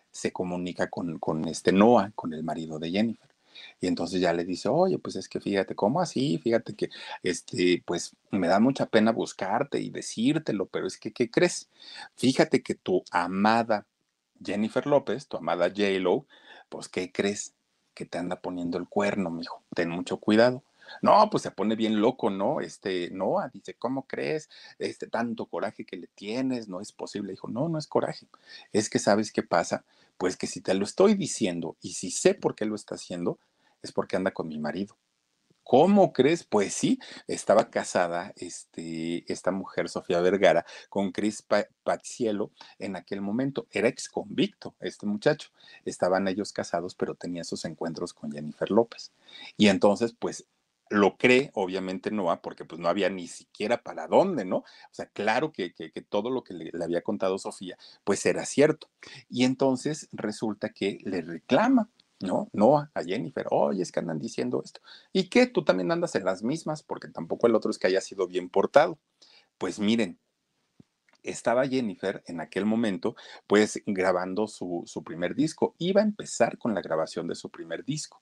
[0.10, 3.33] se comunica con, con este Noah, con el marido de Jennifer.
[3.80, 6.38] Y entonces ya le dice, oye, pues es que fíjate, ¿cómo así?
[6.40, 6.90] Fíjate que,
[7.24, 11.70] este, pues me da mucha pena buscarte y decírtelo, pero es que, ¿qué crees?
[12.16, 13.88] Fíjate que tu amada
[14.44, 16.26] Jennifer López, tu amada J-Lo,
[16.70, 17.54] pues, ¿qué crees?
[17.94, 19.64] Que te anda poniendo el cuerno, mijo.
[19.76, 20.64] Ten mucho cuidado.
[21.02, 22.60] No, pues se pone bien loco, ¿no?
[22.62, 24.50] Este, Noah dice, ¿cómo crees?
[24.80, 27.32] Este, tanto coraje que le tienes, no es posible.
[27.32, 28.28] Dijo, no, no es coraje.
[28.72, 29.86] Es que sabes qué pasa.
[30.18, 33.40] Pues que si te lo estoy diciendo y si sé por qué lo está haciendo,
[33.84, 34.98] es porque anda con mi marido.
[35.64, 36.44] ¿Cómo crees?
[36.44, 41.44] Pues sí, estaba casada este, esta mujer, Sofía Vergara, con Chris
[41.84, 43.68] Paciello en aquel momento.
[43.72, 45.50] Era ex convicto este muchacho.
[45.86, 49.14] Estaban ellos casados, pero tenía sus encuentros con Jennifer López.
[49.58, 50.46] Y entonces, pues
[50.90, 54.58] lo cree, obviamente Noah, porque pues no había ni siquiera para dónde, ¿no?
[54.58, 58.46] O sea, claro que, que, todo lo que le, le, había contado Sofía, pues era
[58.46, 58.90] cierto.
[59.30, 61.90] Y entonces resulta que le reclama,
[62.20, 62.50] ¿no?
[62.54, 64.82] Noah a Jennifer, oye, es que andan diciendo esto.
[65.12, 65.48] ¿Y qué?
[65.48, 68.50] Tú también andas en las mismas, porque tampoco el otro es que haya sido bien
[68.50, 69.00] portado.
[69.58, 70.20] Pues miren,
[71.24, 73.16] estaba Jennifer en aquel momento,
[73.48, 75.76] pues grabando su, su, primer disco.
[75.80, 78.22] Iba a empezar con la grabación de su primer disco.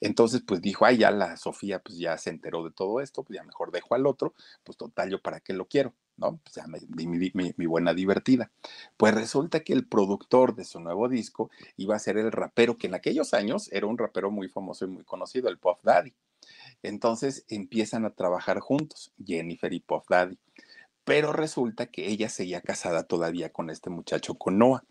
[0.00, 3.38] Entonces, pues dijo, ay, ya la Sofía, pues ya se enteró de todo esto, pues
[3.38, 4.34] ya mejor dejo al otro,
[4.64, 6.38] pues total, yo para qué lo quiero, ¿no?
[6.42, 8.50] Pues ya me di mi, buena divertida.
[8.96, 12.86] Pues resulta que el productor de su nuevo disco iba a ser el rapero, que
[12.86, 16.14] en aquellos años era un rapero muy famoso y muy conocido, el Puff Daddy.
[16.82, 20.38] Entonces empiezan a trabajar juntos, Jennifer y Puff Daddy
[21.04, 24.84] pero resulta que ella seguía casada todavía con este muchacho, con Noah.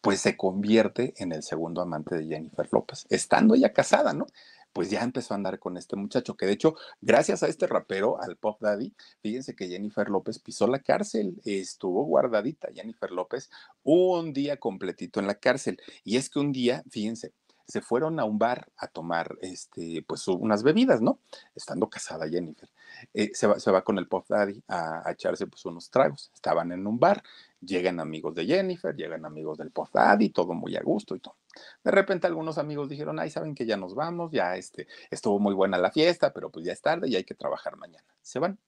[0.00, 4.26] Pues se convierte en el segundo amante de Jennifer López, estando ella casada, ¿no?
[4.72, 8.20] Pues ya empezó a andar con este muchacho, que de hecho, gracias a este rapero,
[8.22, 13.50] al Pop Daddy, fíjense que Jennifer López pisó la cárcel, estuvo guardadita Jennifer López
[13.82, 15.80] un día completito en la cárcel.
[16.04, 17.32] Y es que un día, fíjense,
[17.70, 21.20] se fueron a un bar a tomar este, pues unas bebidas, ¿no?
[21.54, 22.68] Estando casada Jennifer.
[23.14, 26.30] Eh, se, va, se, va, con el Pop Daddy a, a, echarse pues unos tragos.
[26.34, 27.22] Estaban en un bar,
[27.60, 31.36] llegan amigos de Jennifer, llegan amigos del Pop Daddy, todo muy a gusto y todo.
[31.84, 35.54] De repente algunos amigos dijeron, ay, saben que ya nos vamos, ya este, estuvo muy
[35.54, 38.06] buena la fiesta, pero pues ya es tarde y hay que trabajar mañana.
[38.22, 38.58] Se van.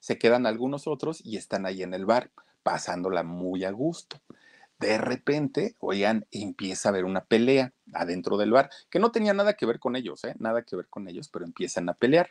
[0.00, 2.30] Se quedan algunos otros y están ahí en el bar,
[2.62, 4.20] pasándola muy a gusto
[4.78, 9.54] de repente, oigan, empieza a haber una pelea adentro del bar, que no tenía nada
[9.54, 10.34] que ver con ellos, ¿eh?
[10.38, 12.30] nada que ver con ellos, pero empiezan a pelear.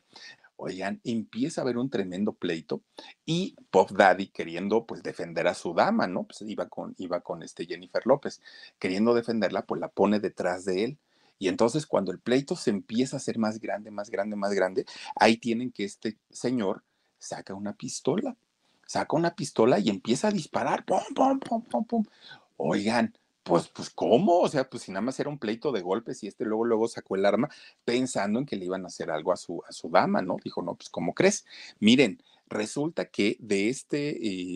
[0.57, 2.81] Oigan, empieza a haber un tremendo pleito
[3.25, 6.23] y Pop Daddy queriendo pues defender a su dama, ¿no?
[6.23, 8.41] Pues iba con, iba con este Jennifer López,
[8.79, 10.97] queriendo defenderla, pues la pone detrás de él.
[11.39, 14.85] Y entonces cuando el pleito se empieza a hacer más grande, más grande, más grande,
[15.15, 16.83] ahí tienen que este señor
[17.19, 18.35] saca una pistola
[18.87, 20.85] saca una pistola y empieza a disparar.
[20.85, 22.03] ¡Pum, pum, pum, pum, pum!
[22.55, 23.13] Oigan,
[23.47, 24.41] pues, pues, ¿cómo?
[24.41, 26.87] O sea, pues si nada más era un pleito de golpes y este luego, luego
[26.87, 27.49] sacó el arma
[27.85, 30.35] pensando en que le iban a hacer algo a su, a su dama, ¿no?
[30.43, 31.45] Dijo, no, pues, ¿cómo crees?
[31.79, 34.09] Miren, resulta que de este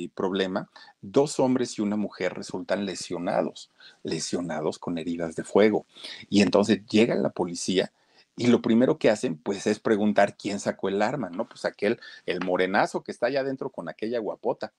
[0.03, 0.69] eh, problema,
[1.01, 3.71] dos hombres y una mujer resultan lesionados,
[4.03, 5.85] lesionados con heridas de fuego.
[6.29, 7.93] Y entonces llega la policía
[8.35, 11.47] y lo primero que hacen, pues, es preguntar quién sacó el arma, ¿no?
[11.47, 14.73] Pues aquel, el morenazo que está allá adentro con aquella guapota.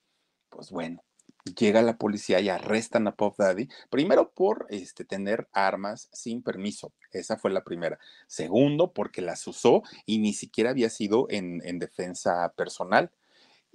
[0.49, 1.03] Pues bueno,
[1.43, 6.93] llega la policía y arrestan a Pop Daddy, primero por este, tener armas sin permiso,
[7.11, 7.99] esa fue la primera.
[8.27, 13.11] Segundo, porque las usó y ni siquiera había sido en, en defensa personal.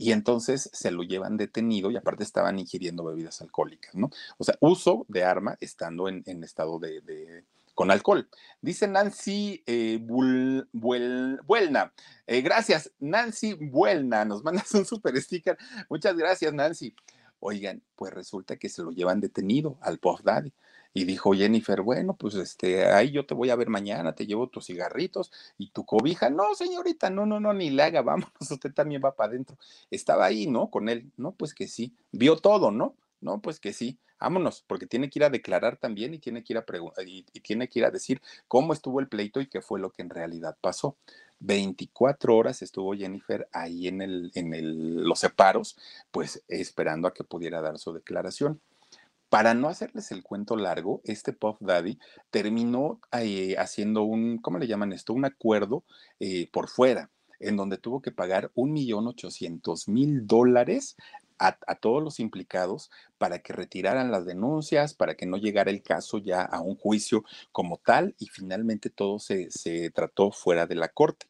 [0.01, 4.11] Y entonces se lo llevan detenido y aparte estaban ingiriendo bebidas alcohólicas, ¿no?
[4.39, 7.45] O sea, uso de arma estando en, en estado de, de
[7.75, 8.29] con alcohol.
[8.61, 11.93] Dice Nancy eh, Buelna.
[12.27, 14.25] Eh, gracias, Nancy Buelna.
[14.25, 15.59] Nos mandas un super sticker.
[15.89, 16.95] Muchas gracias, Nancy.
[17.41, 20.53] Oigan, pues resulta que se lo llevan detenido al Puff Daddy.
[20.95, 24.49] Y dijo Jennifer, bueno, pues este, ahí yo te voy a ver mañana, te llevo
[24.49, 26.31] tus cigarritos y tu cobija.
[26.31, 29.57] No, señorita, no, no, no, ni le haga, vámonos, usted también va para adentro.
[29.91, 30.71] Estaba ahí, ¿no?
[30.71, 32.97] Con él, no, pues que sí, vio todo, ¿no?
[33.21, 36.53] No, pues que sí, vámonos, porque tiene que ir a declarar también y tiene que
[36.53, 36.65] ir a
[37.05, 39.91] y, y tiene que ir a decir cómo estuvo el pleito y qué fue lo
[39.91, 40.97] que en realidad pasó.
[41.41, 45.77] 24 horas estuvo Jennifer ahí en, el, en el, los separos,
[46.11, 48.61] pues esperando a que pudiera dar su declaración.
[49.29, 51.99] Para no hacerles el cuento largo, este Puff Daddy
[52.31, 55.13] terminó eh, haciendo un, ¿cómo le llaman esto?
[55.13, 55.85] Un acuerdo
[56.19, 60.97] eh, por fuera, en donde tuvo que pagar un millón ochocientos mil dólares
[61.39, 66.19] a, todos los implicados para que retiraran las denuncias, para que no llegara el caso
[66.19, 70.89] ya a un juicio como tal y finalmente todo se, se trató fuera de la
[70.89, 71.28] corte.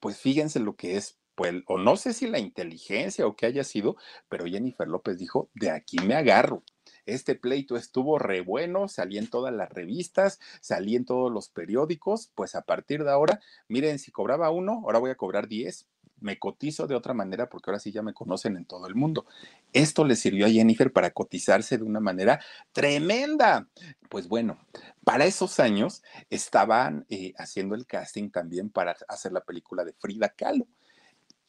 [0.00, 3.64] Pues fíjense lo que es pues, o no sé si la inteligencia o qué haya
[3.64, 3.96] sido,
[4.28, 6.62] pero Jennifer López dijo, de aquí me agarro.
[7.06, 12.30] Este pleito estuvo re bueno, salí en todas las revistas, salí en todos los periódicos,
[12.34, 15.86] pues a partir de ahora, miren, si cobraba uno, ahora voy a cobrar diez,
[16.20, 19.24] me cotizo de otra manera porque ahora sí ya me conocen en todo el mundo.
[19.72, 23.66] Esto le sirvió a Jennifer para cotizarse de una manera tremenda.
[24.10, 24.58] Pues bueno,
[25.04, 30.28] para esos años estaban eh, haciendo el casting también para hacer la película de Frida
[30.28, 30.66] Kahlo.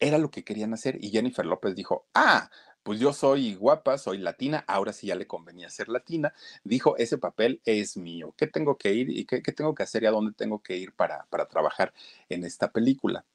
[0.02, 2.50] Era lo que querían hacer y Jennifer López dijo, ah,
[2.84, 6.34] pues yo soy guapa, soy latina, ahora sí ya le convenía ser latina,
[6.66, 10.04] dijo, ese papel es mío, ¿qué tengo que ir y qué, qué tengo que hacer
[10.04, 11.94] y a dónde tengo que ir para, para trabajar
[12.28, 13.26] en esta película?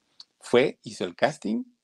[0.46, 1.64] fue, hizo el casting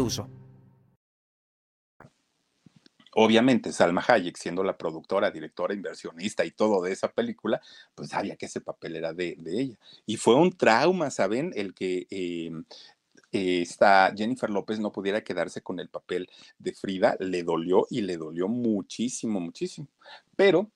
[0.00, 0.28] uso.
[3.20, 7.60] Obviamente, Salma Hayek, siendo la productora, directora, inversionista y todo de esa película,
[7.94, 9.76] pues sabía que ese papel era de, ella.
[10.06, 11.52] Y fue un trauma, ¿saben?
[11.56, 12.52] El que eh,
[13.32, 16.28] esta Jennifer López no pudiera quedarse con el papel
[16.58, 19.88] de Frida, le dolió y le dolió muchísimo, muchísimo.
[20.36, 20.70] Pero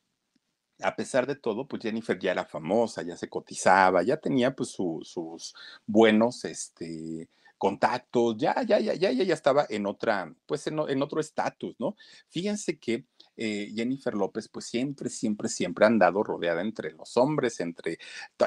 [0.83, 4.71] a pesar de todo, pues Jennifer ya era famosa, ya se cotizaba, ya tenía pues
[4.71, 5.55] su, sus
[5.87, 7.29] buenos, este,
[7.63, 11.77] contactos, ya, ya, ya, ya, ya, ya estaba en otra, pues en, en otro estatus,
[11.79, 11.95] ¿no?
[12.29, 13.07] Fíjense que
[13.37, 17.99] eh, Jennifer López, pues siempre, siempre, siempre ha andado rodeada entre los hombres, entre,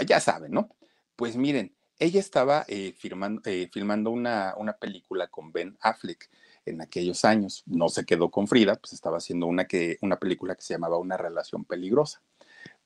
[0.05, 0.67] ya saben, ¿no?
[1.15, 6.29] Pues miren, ella estaba eh, firmando, eh, filmando una, una película con Ben Affleck
[6.65, 7.63] en aquellos años.
[7.67, 10.97] No se quedó con Frida, pues estaba haciendo una, que, una película que se llamaba
[10.97, 12.21] Una relación peligrosa.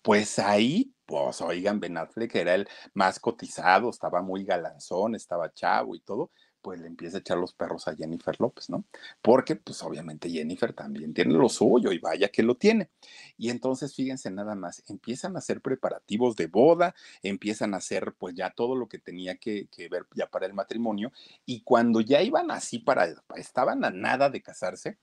[0.03, 5.95] Pues ahí, pues oigan, Ben Affleck era el más cotizado, estaba muy galanzón, estaba chavo
[5.95, 6.30] y todo,
[6.62, 8.86] pues le empieza a echar los perros a Jennifer López, ¿no?
[9.20, 12.91] Porque pues obviamente Jennifer también tiene lo suyo y vaya que lo tiene.
[13.39, 16.93] Y entonces fíjense nada más, empiezan a hacer preparativos de boda,
[17.24, 20.53] empiezan a hacer pues ya todo lo que tenía que, que ver ya para el
[20.53, 21.12] matrimonio
[21.43, 24.99] y cuando ya iban así para, estaban a nada de casarse,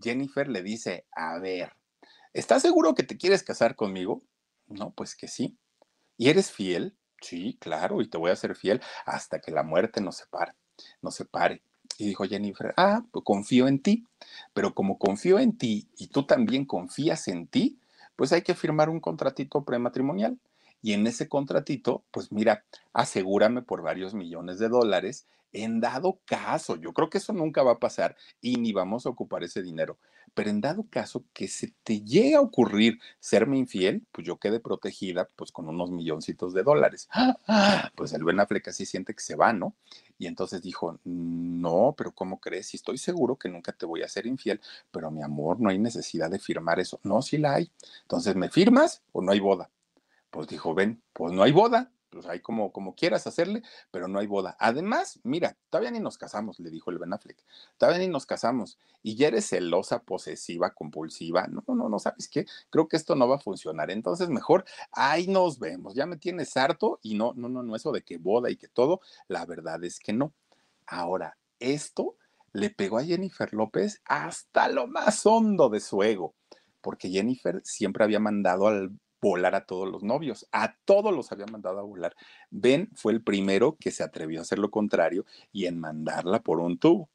[0.00, 1.72] Jennifer le dice, a ver,
[2.32, 4.22] ¿estás seguro que te quieres casar conmigo?
[4.68, 5.56] No, pues que sí.
[6.16, 6.96] ¿Y eres fiel?
[7.20, 10.54] Sí, claro, y te voy a ser fiel hasta que la muerte nos separe,
[11.02, 11.62] nos separe.
[11.98, 14.04] Y dijo Jennifer, ah, pues confío en ti,
[14.52, 17.80] pero como confío en ti y tú también confías en ti,
[18.14, 20.38] pues hay que firmar un contratito prematrimonial.
[20.80, 26.76] Y en ese contratito, pues mira, asegúrame por varios millones de dólares en dado caso,
[26.76, 29.98] yo creo que eso nunca va a pasar y ni vamos a ocupar ese dinero,
[30.34, 34.60] pero en dado caso que se te llegue a ocurrir serme infiel, pues yo quede
[34.60, 37.08] protegida pues con unos milloncitos de dólares.
[37.94, 39.74] Pues el Ben Affleck así siente que se va, ¿no?
[40.18, 42.68] Y entonces dijo, no, pero ¿cómo crees?
[42.68, 44.60] Si estoy seguro que nunca te voy a ser infiel,
[44.90, 47.00] pero mi amor, no hay necesidad de firmar eso.
[47.02, 47.70] No, sí la hay.
[48.02, 49.70] Entonces, ¿me firmas o no hay boda?
[50.30, 54.18] Pues dijo, ven, pues no hay boda pues ahí como, como quieras hacerle, pero no
[54.18, 54.56] hay boda.
[54.58, 57.44] Además, mira, todavía ni nos casamos, le dijo el Ben Affleck,
[57.76, 62.46] todavía ni nos casamos, y ya eres celosa, posesiva, compulsiva, no, no, no, ¿sabes qué?
[62.70, 66.56] Creo que esto no va a funcionar, entonces mejor ahí nos vemos, ya me tienes
[66.56, 69.82] harto y no, no, no, no, eso de que boda y que todo, la verdad
[69.84, 70.32] es que no.
[70.86, 72.16] Ahora, esto
[72.52, 76.34] le pegó a Jennifer López hasta lo más hondo de su ego,
[76.80, 78.90] porque Jennifer siempre había mandado al
[79.20, 82.14] volar a todos los novios, a todos los había mandado a volar.
[82.50, 86.60] Ben fue el primero que se atrevió a hacer lo contrario y en mandarla por
[86.60, 87.08] un tubo.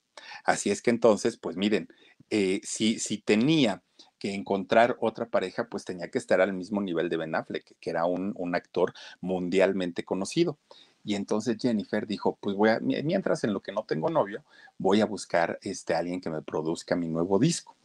[0.44, 1.88] Así es que entonces, pues miren,
[2.30, 3.84] eh, si, si tenía
[4.20, 7.90] que encontrar otra pareja, pues tenía que estar al mismo nivel de Ben Affleck, que
[7.90, 10.58] era un, un actor mundialmente conocido.
[11.04, 14.44] Y entonces Jennifer dijo, pues voy a, mientras en lo que no tengo novio,
[14.78, 17.76] voy a buscar este, alguien que me produzca mi nuevo disco.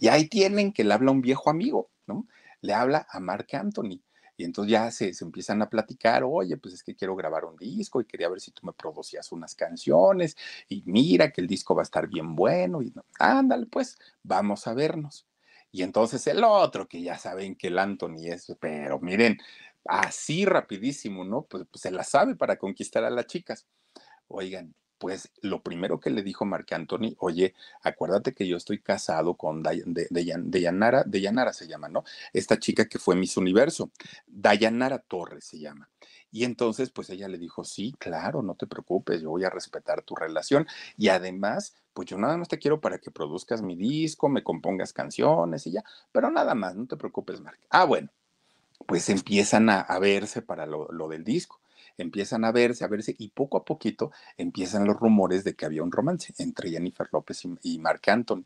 [0.00, 2.26] Y ahí tienen que le habla un viejo amigo, ¿no?
[2.60, 4.00] Le habla a Mark Anthony.
[4.36, 8.00] Y entonces ya se, empiezan a platicar, oye, pues es que quiero grabar un disco
[8.00, 10.34] y quería ver si tú me producías unas canciones
[10.66, 14.72] y mira que el disco va a estar bien bueno y ándale, pues vamos a
[14.72, 15.26] vernos.
[15.70, 19.38] Y entonces el otro, que ya saben que el Anthony es, pero miren,
[19.84, 21.42] así rapidísimo, ¿no?
[21.42, 23.66] Pues, pues se la sabe para conquistar a las chicas.
[24.28, 29.34] Oigan, pues lo primero que le dijo Marc Anthony, oye, acuérdate que yo estoy casado
[29.34, 32.04] con Dayanara, Dayanara se llama, ¿no?
[32.34, 33.90] Esta chica que fue Miss Universo,
[34.26, 35.88] Dayanara Torres se llama.
[36.30, 40.02] Y entonces, pues ella le dijo, sí, claro, no te preocupes, yo voy a respetar
[40.02, 40.66] tu relación.
[40.98, 44.92] Y además, pues yo nada más te quiero para que produzcas mi disco, me compongas
[44.92, 47.58] canciones y ya, pero nada más, no te preocupes, Marc.
[47.70, 48.10] Ah, bueno,
[48.86, 51.59] pues empiezan a, verse para lo del disco
[52.02, 55.82] empiezan a verse, a verse, y poco a poquito empiezan los rumores de que había
[55.82, 58.44] un romance entre Jennifer López y, Marc Anthony.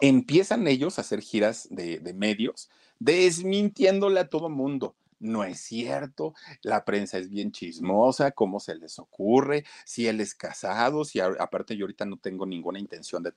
[0.00, 6.84] Empiezan ellos a hacer giras de, medios, desmintiéndole a todo mundo no es cierto, la
[6.84, 11.84] prensa es bien chismosa, cómo se les ocurre, si él es casado, si aparte yo
[11.84, 13.32] ahorita no tengo ninguna intención de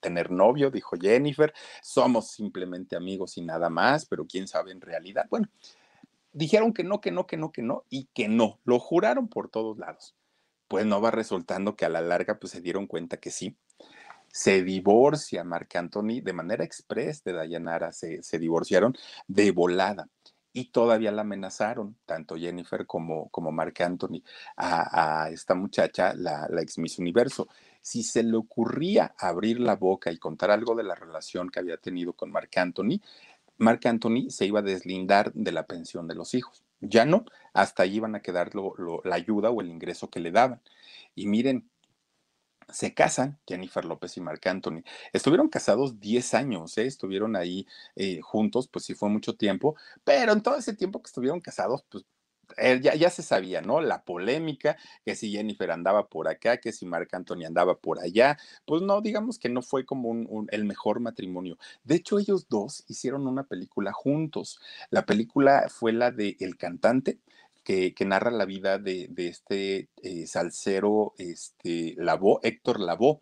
[0.00, 1.52] tener, novio, dijo Jennifer,
[1.82, 5.26] somos simplemente amigos y nada más, pero quién sabe en realidad.
[5.28, 5.48] Bueno,
[6.38, 8.60] dijeron que no, que no, que no, que no, y que no.
[8.64, 10.14] Lo juraron por todos lados.
[10.68, 13.56] Pues no va resultando que a la larga pues se dieron cuenta que sí.
[14.30, 18.94] Se divorcia Marc Anthony de manera express de Dayanara, se, se divorciaron
[19.26, 20.08] de volada
[20.52, 24.22] y todavía la amenazaron, tanto Jennifer como, como Marc Anthony,
[24.56, 27.48] a, esta muchacha, la, la, ex Miss Universo.
[27.80, 31.76] Si se le ocurría abrir la boca y contar algo de la relación que había
[31.78, 33.00] tenido con Marc Anthony,
[33.58, 36.64] Marc Anthony se iba a deslindar de la pensión de los hijos.
[36.80, 40.20] Ya no, hasta ahí iban a quedar lo, lo, la ayuda o el ingreso que
[40.20, 40.62] le daban.
[41.14, 41.68] Y miren,
[42.70, 44.82] se casan Jennifer López y Marc Anthony.
[45.12, 46.86] Estuvieron casados 10 años, ¿eh?
[46.86, 51.08] estuvieron ahí eh, juntos, pues sí fue mucho tiempo, pero en todo ese tiempo que
[51.08, 52.04] estuvieron casados, pues
[52.56, 53.80] ya, ya, se sabía, ¿no?
[53.80, 58.38] La polémica, que si Jennifer andaba por acá, que si Marc Anthony andaba por allá,
[58.66, 61.58] pues no, digamos que no fue como un, el mejor matrimonio.
[61.84, 64.60] De hecho, ellos dos hicieron una película juntos.
[64.90, 67.18] La película fue la de El cantante,
[67.64, 73.20] que, que, narra la vida de, de este eh, salsero este, Lavoe, Héctor Lavoe.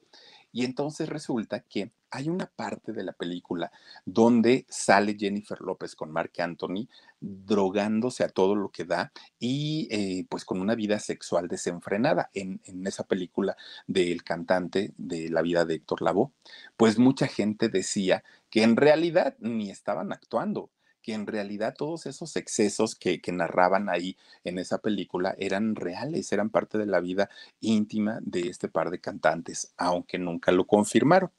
[0.56, 3.70] Y entonces resulta que hay una parte de la película
[4.06, 6.88] donde sale Jennifer López con Marc Anthony
[7.20, 12.62] drogándose a todo lo que da y eh, pues con una vida sexual desenfrenada en,
[12.64, 13.54] en, esa película
[13.86, 16.32] del cantante de la vida de Héctor Lavoe.
[16.78, 20.70] Pues mucha gente decía que en realidad ni estaban actuando,
[21.06, 26.32] que en realidad todos esos excesos que, que, narraban ahí en esa película eran reales,
[26.32, 27.30] eran parte de la vida
[27.60, 31.30] íntima de este par de cantantes, aunque nunca lo confirmaron.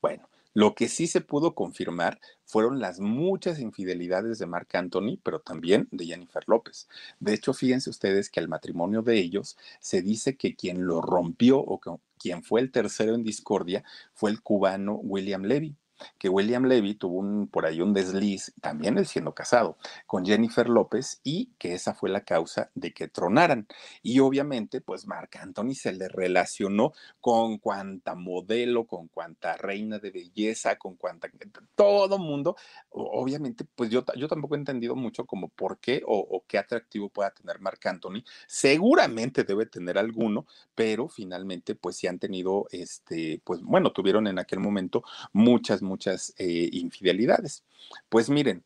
[0.00, 5.38] Bueno, lo que sí se pudo confirmar fueron las muchas infidelidades de Marc Anthony, pero
[5.38, 6.88] también de Jennifer López.
[7.20, 11.60] De hecho, fíjense ustedes que el matrimonio de ellos se dice que quien lo rompió
[11.60, 15.76] o que, quien fue el tercero en discordia fue el cubano William Levy
[16.18, 19.76] que William Levy tuvo un, por ahí un desliz, también él siendo casado,
[20.06, 23.66] con Jennifer López y que esa fue la causa de que tronaran.
[24.02, 30.10] Y obviamente, pues Marc Anthony se le relacionó con cuanta modelo, con cuanta reina de
[30.10, 31.28] belleza, con cuanta,
[31.74, 32.56] todo mundo.
[32.90, 37.30] Obviamente, pues yo, yo tampoco he entendido mucho como por qué o, qué atractivo pueda
[37.30, 38.22] tener Marc Anthony.
[38.46, 44.38] Seguramente debe tener alguno, pero finalmente, pues sí han tenido, este, pues bueno, tuvieron en
[44.38, 45.91] aquel momento muchas, muchas
[46.38, 47.64] eh, infidelidades.
[48.08, 48.64] Pues miren,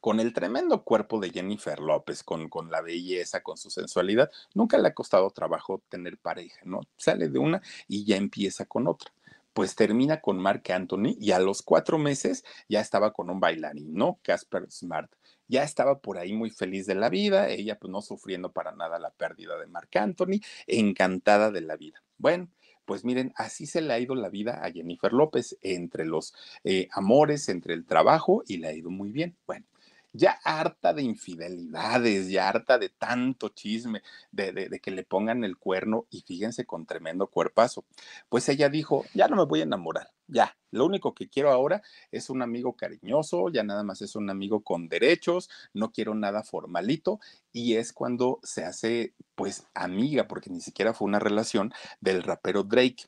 [0.00, 4.78] con el tremendo cuerpo de Jennifer López, con, con, la belleza, con su sensualidad, nunca
[4.78, 6.80] le ha costado trabajo tener pareja, ¿no?
[6.96, 9.12] Sale de una y ya empieza con otra.
[9.52, 13.94] Pues termina con Mark Anthony y a los cuatro meses ya estaba con un bailarín,
[13.94, 14.18] ¿no?
[14.22, 15.10] Casper Smart.
[15.48, 18.98] Ya estaba por ahí muy feliz de la vida, ella pues no sufriendo para nada
[18.98, 22.02] la pérdida de Mark Anthony, encantada de la vida.
[22.18, 22.48] Bueno,
[22.86, 26.34] pues miren, así se le ha ido la vida a Jennifer López entre los
[26.64, 29.36] eh, amores, entre el trabajo y le ha ido muy bien.
[29.46, 29.66] Bueno,
[30.12, 35.44] ya harta de infidelidades, ya harta de tanto chisme, de, de, de, que le pongan
[35.44, 37.84] el cuerno y fíjense con tremendo cuerpazo.
[38.28, 41.82] Pues ella dijo, ya no me voy a enamorar, ya, lo único que quiero ahora
[42.10, 46.42] es un amigo cariñoso, ya nada más es un amigo con derechos, no quiero nada
[46.42, 47.20] formalito
[47.52, 52.62] y es cuando se hace pues amiga, porque ni siquiera fue una relación del rapero
[52.62, 53.04] Drake.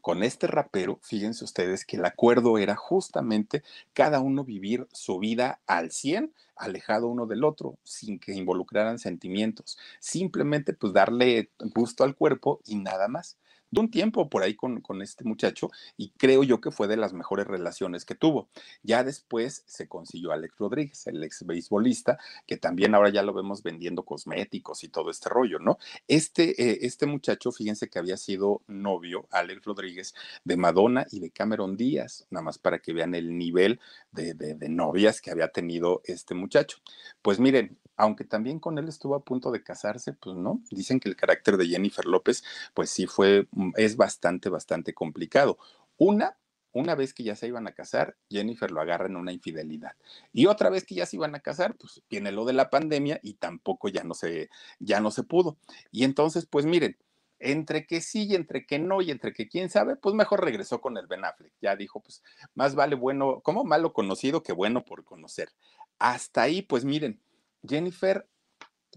[0.00, 5.60] Con este rapero, fíjense ustedes que el acuerdo era justamente cada uno vivir su vida
[5.66, 12.16] al 100, alejado uno del otro, sin que involucraran sentimientos, simplemente pues darle gusto al
[12.16, 13.36] cuerpo y nada más
[13.72, 17.14] de un tiempo por ahí con, este muchacho y creo yo que fue de las
[17.14, 18.50] mejores relaciones que tuvo.
[18.82, 23.62] Ya después se consiguió Alex Rodríguez, el ex beisbolista, que también ahora ya lo vemos
[23.62, 25.78] vendiendo cosméticos y todo este rollo, ¿no?
[26.06, 30.14] Este, eh, este muchacho, fíjense que había sido novio, Alex Rodríguez,
[30.44, 34.68] de Madonna y de Cameron Díaz, nada más para que vean el nivel de, de
[34.68, 36.78] novias que había tenido este muchacho.
[37.22, 41.08] Pues miren, aunque también con él estuvo a punto de casarse, pues no, dicen que
[41.08, 42.42] el carácter de Jennifer López,
[42.74, 45.58] pues sí fue, mm, es bastante, bastante complicado.
[45.96, 46.36] Una,
[46.72, 49.92] una vez que ya se iban a casar, Jennifer lo agarra en una infidelidad.
[50.32, 53.20] Y otra vez que ya se iban a casar, pues viene lo de la pandemia
[53.22, 55.58] y tampoco ya no se, ya no se pudo.
[55.90, 56.96] Y entonces, pues miren,
[57.42, 60.80] entre que sí y entre que no y entre que quién sabe, pues mejor regresó
[60.80, 61.52] con el Ben Affleck.
[61.60, 62.22] Ya dijo, pues
[62.54, 65.50] más vale bueno, como malo conocido que bueno por conocer.
[65.98, 67.20] Hasta ahí, pues miren,
[67.66, 68.26] Jennifer,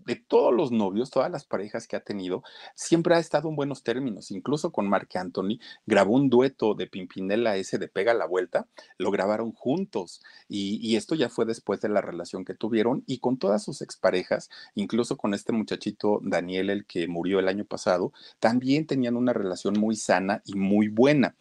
[0.05, 2.43] de todos los novios, todas las parejas que ha tenido,
[2.75, 4.31] siempre ha estado en buenos términos.
[4.31, 9.11] Incluso con Mark Anthony grabó un dueto de Pimpinela ese de Pega la Vuelta, lo
[9.11, 10.21] grabaron juntos.
[10.47, 13.81] Y, y, esto ya fue después de la relación que tuvieron y con todas sus
[13.81, 19.33] exparejas, incluso con este muchachito Daniel, el que murió el año pasado, también tenían una
[19.33, 21.35] relación muy sana y muy buena.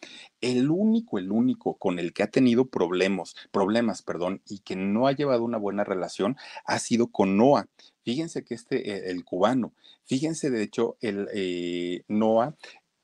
[0.45, 5.07] El único, el único con el que ha tenido problemas, problemas, perdón, y que no
[5.07, 7.67] ha llevado una buena relación ha sido con Noah.
[8.03, 9.73] Fíjense que este, eh, el cubano,
[10.03, 12.55] fíjense de hecho, el eh, Noah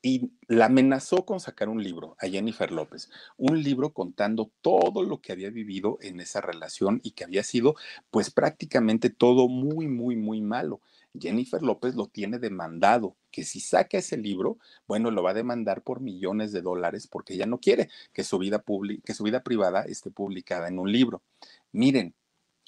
[0.02, 5.20] y la amenazó con sacar un libro a Jennifer López, un libro contando todo lo
[5.20, 7.74] que había vivido en esa relación y que había sido
[8.12, 10.80] pues prácticamente todo muy, muy, muy malo.
[11.18, 15.82] Jennifer López lo tiene demandado, que si saca ese libro, bueno, lo va a demandar
[15.82, 18.64] por millones de dólares porque ella no quiere que su vida,
[19.04, 21.22] que su vida privada esté publicada en un libro.
[21.72, 22.14] Miren,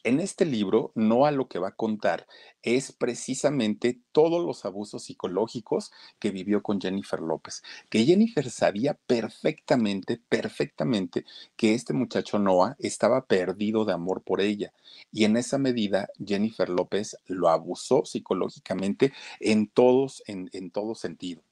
[0.05, 2.26] en este libro, Noah lo que va a contar
[2.62, 10.20] es precisamente todos los abusos psicológicos que vivió con Jennifer López, que Jennifer sabía perfectamente,
[10.28, 11.24] perfectamente
[11.57, 14.72] que este muchacho Noah estaba perdido de amor por ella.
[15.11, 21.42] Y en esa medida, Jennifer López lo abusó psicológicamente en todos, en, en todo sentido.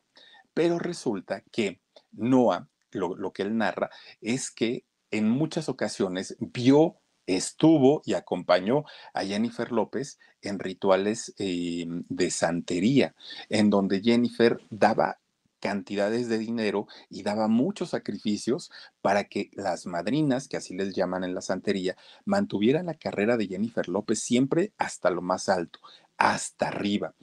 [0.53, 1.80] Pero resulta que
[2.12, 3.90] Noah, lo, lo que él narra,
[4.20, 11.87] es que en muchas ocasiones vio estuvo y acompañó a Jennifer López en rituales eh,
[12.09, 13.14] de santería,
[13.49, 15.18] en donde Jennifer daba
[15.61, 21.23] cantidades de dinero y daba muchos sacrificios para que las madrinas, que así les llaman
[21.23, 25.79] en la santería, mantuvieran la carrera de Jennifer López siempre hasta lo más alto,
[26.16, 27.14] hasta arriba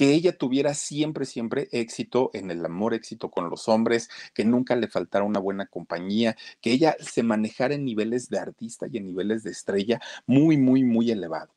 [0.00, 4.74] que ella tuviera siempre, siempre éxito en el amor, éxito con los hombres, que nunca
[4.74, 9.04] le faltara una buena compañía, que ella se manejara en niveles de artista y en
[9.04, 11.52] niveles de estrella muy, muy, muy elevado,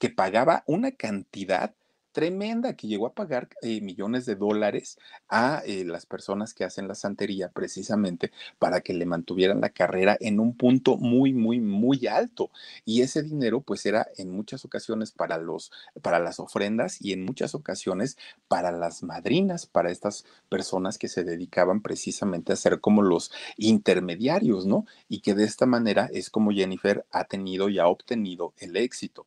[0.00, 1.72] que pagaba una cantidad
[2.14, 4.98] tremenda que llegó a pagar eh, millones de dólares
[5.28, 10.16] a eh, las personas que hacen la santería precisamente para que le mantuvieran la carrera
[10.20, 12.50] en un punto muy, muy, muy alto.
[12.84, 17.24] Y ese dinero pues era en muchas ocasiones para, los, para las ofrendas y en
[17.24, 23.02] muchas ocasiones para las madrinas, para estas personas que se dedicaban precisamente a ser como
[23.02, 24.86] los intermediarios, ¿no?
[25.08, 29.26] Y que de esta manera es como Jennifer ha tenido y ha obtenido el éxito.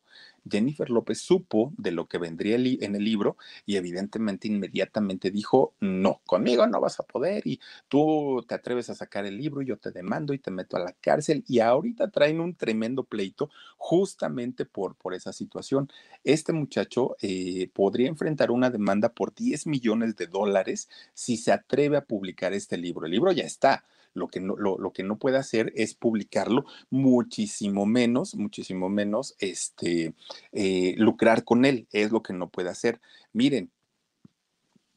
[0.50, 3.36] Jennifer López supo de lo que vendría en el libro
[3.66, 8.94] y evidentemente inmediatamente dijo, no, conmigo no vas a poder y tú te atreves a
[8.94, 12.10] sacar el libro y yo te demando y te meto a la cárcel y ahorita
[12.10, 15.90] traen un tremendo pleito justamente por, por esa situación.
[16.24, 21.96] Este muchacho eh, podría enfrentar una demanda por 10 millones de dólares si se atreve
[21.96, 23.06] a publicar este libro.
[23.06, 23.84] El libro ya está
[24.14, 30.14] lo que no, lo, que no puede hacer es publicarlo, muchísimo menos, muchísimo menos este,
[30.52, 33.00] eh, lucrar con él, es lo que no puede hacer.
[33.32, 33.70] Miren,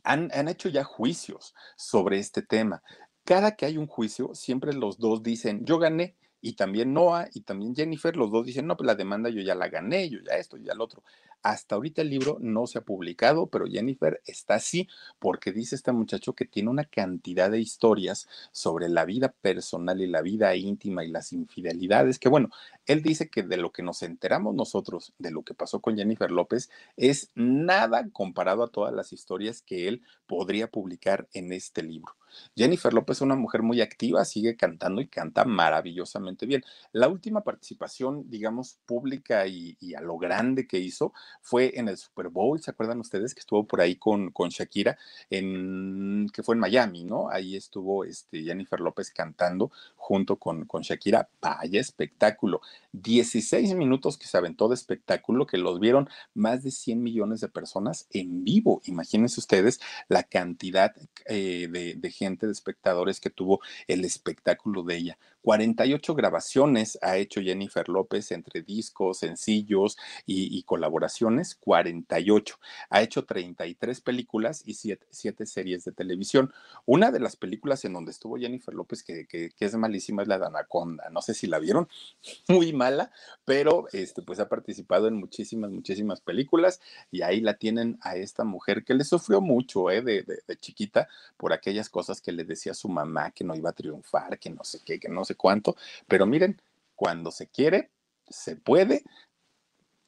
[0.03, 2.84] han, han hecho ya juicios sobre este tema.
[3.24, 7.41] Cada que hay un juicio, siempre los dos dicen, yo gané, y también Noah y
[7.41, 10.36] también Jennifer, los dos dicen, no, pues la demanda yo ya la gané, yo ya
[10.38, 11.03] esto, ya lo otro.
[11.44, 14.88] Hasta ahorita el libro no se ha publicado, pero Jennifer está así
[15.20, 20.08] porque dice este muchacho que tiene una cantidad de historias sobre la vida personal y
[20.08, 22.50] la vida íntima y las infidelidades, que bueno,
[22.86, 26.32] él dice que de lo que nos enteramos nosotros de lo que pasó con Jennifer
[26.32, 32.16] López es nada comparado a todas las historias que él podría publicar en este libro.
[32.56, 36.64] Jennifer López es una mujer muy activa, sigue cantando y canta maravillosamente bien.
[36.92, 41.97] La última participación, digamos, pública y, y a lo grande que hizo fue en el
[41.97, 44.97] Super Bowl, ¿se acuerdan ustedes que estuvo por ahí con, con Shakira,
[45.29, 47.29] en, que fue en Miami, ¿no?
[47.29, 52.61] Ahí estuvo este, Jennifer López cantando junto con, con Shakira, vaya espectáculo.
[52.93, 57.47] 16 minutos que se aventó de espectáculo, que los vieron más de 100 millones de
[57.47, 58.82] personas en vivo.
[58.86, 60.93] Imagínense ustedes la cantidad
[61.25, 65.17] eh, de, de gente, de espectadores que tuvo el espectáculo de ella.
[65.42, 72.60] 48 grabaciones ha hecho Jennifer López entre discos, sencillos y, colaboraciones, 48.
[72.89, 76.54] Ha hecho 33 películas y 7, series de televisión.
[76.86, 79.28] Una de las películas en donde estuvo Jennifer López, que,
[79.60, 81.10] es malísima, es la de Anaconda.
[81.12, 81.88] No sé si la vieron,
[82.48, 83.12] muy mala,
[83.46, 86.82] pero este, pues ha participado en muchísimas, muchísimas películas
[87.12, 90.02] y ahí la tienen a esta mujer que le sufrió mucho ¿eh?
[90.02, 93.72] de, de, de chiquita por aquellas cosas que le decía su mamá que no iba
[93.72, 95.75] a triunfar, que no sé qué, que no sé cuánto,
[96.07, 96.61] pero miren,
[96.95, 97.91] cuando se quiere,
[98.29, 99.03] se puede.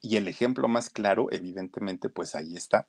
[0.00, 2.88] Y el ejemplo más claro, evidentemente, pues ahí está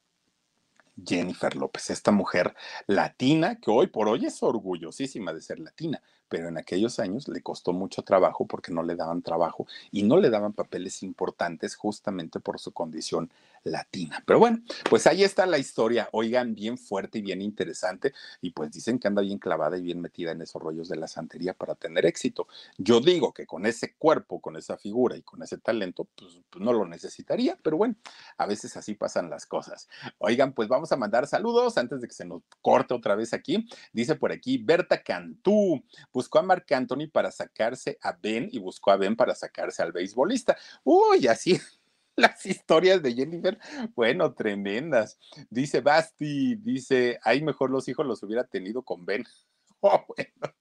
[1.03, 2.55] Jennifer López, esta mujer
[2.87, 7.41] latina que hoy por hoy es orgullosísima de ser latina, pero en aquellos años le
[7.41, 12.39] costó mucho trabajo porque no le daban trabajo y no le daban papeles importantes justamente
[12.39, 13.29] por su condición
[13.65, 14.23] latina.
[14.25, 14.59] Pero bueno,
[14.89, 19.07] pues ahí está la historia, oigan, bien fuerte y bien interesante, y pues dicen que
[19.07, 22.47] anda bien clavada y bien metida en esos rollos de la santería para tener éxito.
[22.77, 26.63] Yo digo que con ese cuerpo, con esa figura y con ese talento, pues, pues
[26.63, 27.95] no lo necesitaría, pero bueno,
[28.37, 29.89] a veces así pasan las cosas.
[30.19, 33.67] Oigan, pues vamos a mandar saludos antes de que se nos corte otra vez aquí.
[33.91, 35.83] Dice por aquí, Berta Cantú,
[36.15, 39.91] buscó a Marc Anthony para sacarse a Ben y buscó a Ben para sacarse al
[39.91, 40.57] beisbolista.
[40.85, 41.59] Uy, así
[42.15, 43.59] las historias de Jennifer,
[43.95, 45.19] bueno, tremendas.
[45.49, 49.23] Dice Basti, dice, ahí mejor los hijos los hubiera tenido con Ben.
[49.81, 50.55] Oh, bueno.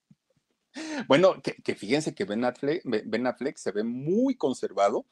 [1.07, 5.07] Bueno, que, fíjense que ben Affleck, se ve muy conservado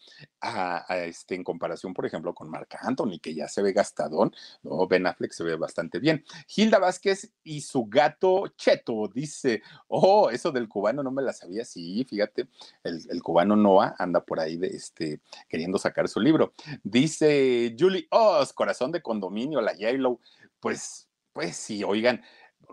[0.89, 4.33] este, en comparación, por ejemplo, con Marc Anthony, que ya se ve gastadón.
[4.63, 6.25] No, Ben Affleck se ve bastante bien.
[6.55, 11.65] Hilda Vázquez y su gato Cheto dice: Oh, eso del cubano no me la sabía.
[11.65, 12.49] Sí, fíjate,
[12.83, 16.55] el, cubano Noah anda por ahí de, este, queriendo sacar su libro.
[16.83, 20.21] Dice Julie Oz, corazón de condominio, la Yellow.
[20.61, 22.23] Pues, pues sí, oigan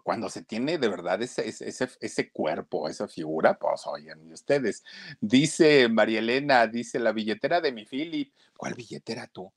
[0.03, 4.83] cuando se tiene de verdad ese, ese, ese cuerpo, esa figura, pues oigan, ustedes.
[5.21, 8.33] Dice María Elena, dice la billetera de mi Philip.
[8.57, 9.51] ¿Cuál billetera tú?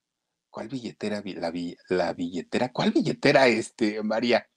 [0.51, 1.23] ¿Cuál billetera?
[1.25, 1.53] La,
[1.89, 4.49] la billetera, ¿cuál billetera este, María?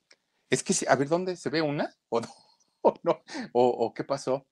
[0.50, 1.96] Es que, a ver, ¿dónde se ve una?
[2.10, 2.28] ¿O no?
[2.82, 3.24] ¿O, no?
[3.54, 4.46] ¿O qué pasó?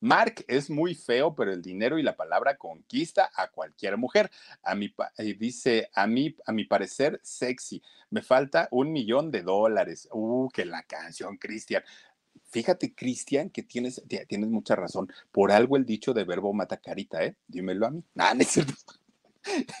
[0.00, 4.30] Mark es muy feo, pero el dinero y la palabra conquista a cualquier mujer.
[4.62, 7.82] A mi, eh, dice, a mí, a mi parecer, sexy.
[8.10, 10.08] Me falta un millón de dólares.
[10.12, 11.82] Uh, que la canción, Cristian.
[12.50, 15.12] Fíjate, Cristian, que tienes, tienes mucha razón.
[15.30, 17.36] Por algo el dicho de verbo mata carita, ¿eh?
[17.46, 18.02] Dímelo a mí.
[18.14, 18.74] Nah, es cierto.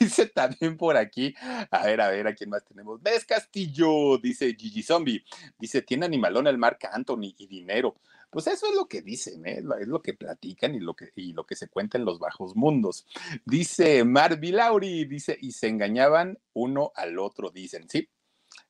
[0.00, 1.34] Dice también por aquí,
[1.70, 3.02] a ver, a ver, ¿a quién más tenemos?
[3.02, 5.24] Ves Castillo, dice Gigi Zombie,
[5.58, 7.96] dice, tiene animalón el Marc Anthony y dinero.
[8.30, 9.62] Pues eso es lo que dicen, ¿eh?
[9.80, 12.54] es lo que platican y lo que, y lo que se cuenta en los bajos
[12.54, 13.06] mundos.
[13.46, 18.08] Dice Marvi Lauri, dice, y se engañaban uno al otro, dicen, sí.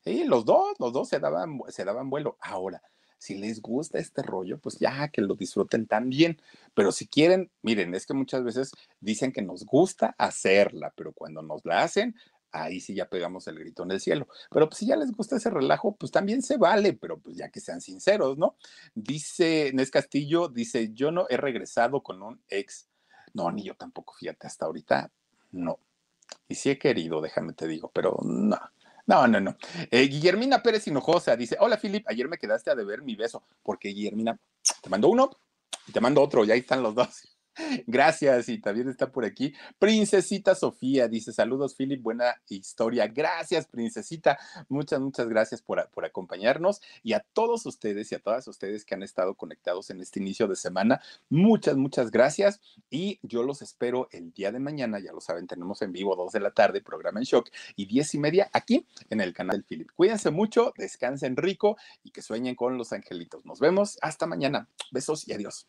[0.04, 2.38] Y los dos, los dos se daban, se daban vuelo.
[2.40, 2.82] Ahora,
[3.18, 6.40] si les gusta este rollo, pues ya que lo disfruten también.
[6.74, 8.70] Pero si quieren, miren, es que muchas veces
[9.00, 12.14] dicen que nos gusta hacerla, pero cuando nos la hacen,
[12.52, 14.28] ahí sí ya pegamos el grito en el cielo.
[14.50, 17.48] Pero pues, si ya les gusta ese relajo, pues también se vale, pero pues ya
[17.50, 18.56] que sean sinceros, ¿no?
[18.94, 22.88] Dice Nes Castillo, dice, yo no he regresado con un ex.
[23.34, 25.10] No, ni yo tampoco, fíjate, hasta ahorita
[25.52, 25.78] no.
[26.48, 28.58] Y sí he querido, déjame te digo, pero no.
[29.06, 29.56] No, no, no.
[29.90, 33.88] Eh, Guillermina Pérez Hinojosa dice: Hola, Philip, ayer me quedaste a deber mi beso, porque
[33.88, 34.38] Guillermina
[34.82, 35.30] te mando uno
[35.86, 37.37] y te mando otro, y ahí están los dos.
[37.86, 43.06] Gracias, y también está por aquí Princesita Sofía, dice saludos Philip, buena historia.
[43.06, 48.46] Gracias, Princesita, muchas, muchas gracias por, por, acompañarnos y a todos ustedes y a todas
[48.48, 52.60] ustedes que han estado conectados en este inicio de semana, muchas, muchas gracias
[52.90, 56.32] y yo los espero el día de mañana, ya lo saben, tenemos en vivo dos
[56.32, 59.64] de la tarde, programa en shock y diez y media aquí en el canal del
[59.64, 59.90] Philip.
[59.94, 63.44] Cuídense mucho, descansen rico y que sueñen con los angelitos.
[63.44, 64.68] Nos vemos, hasta mañana.
[64.90, 65.68] Besos y adiós.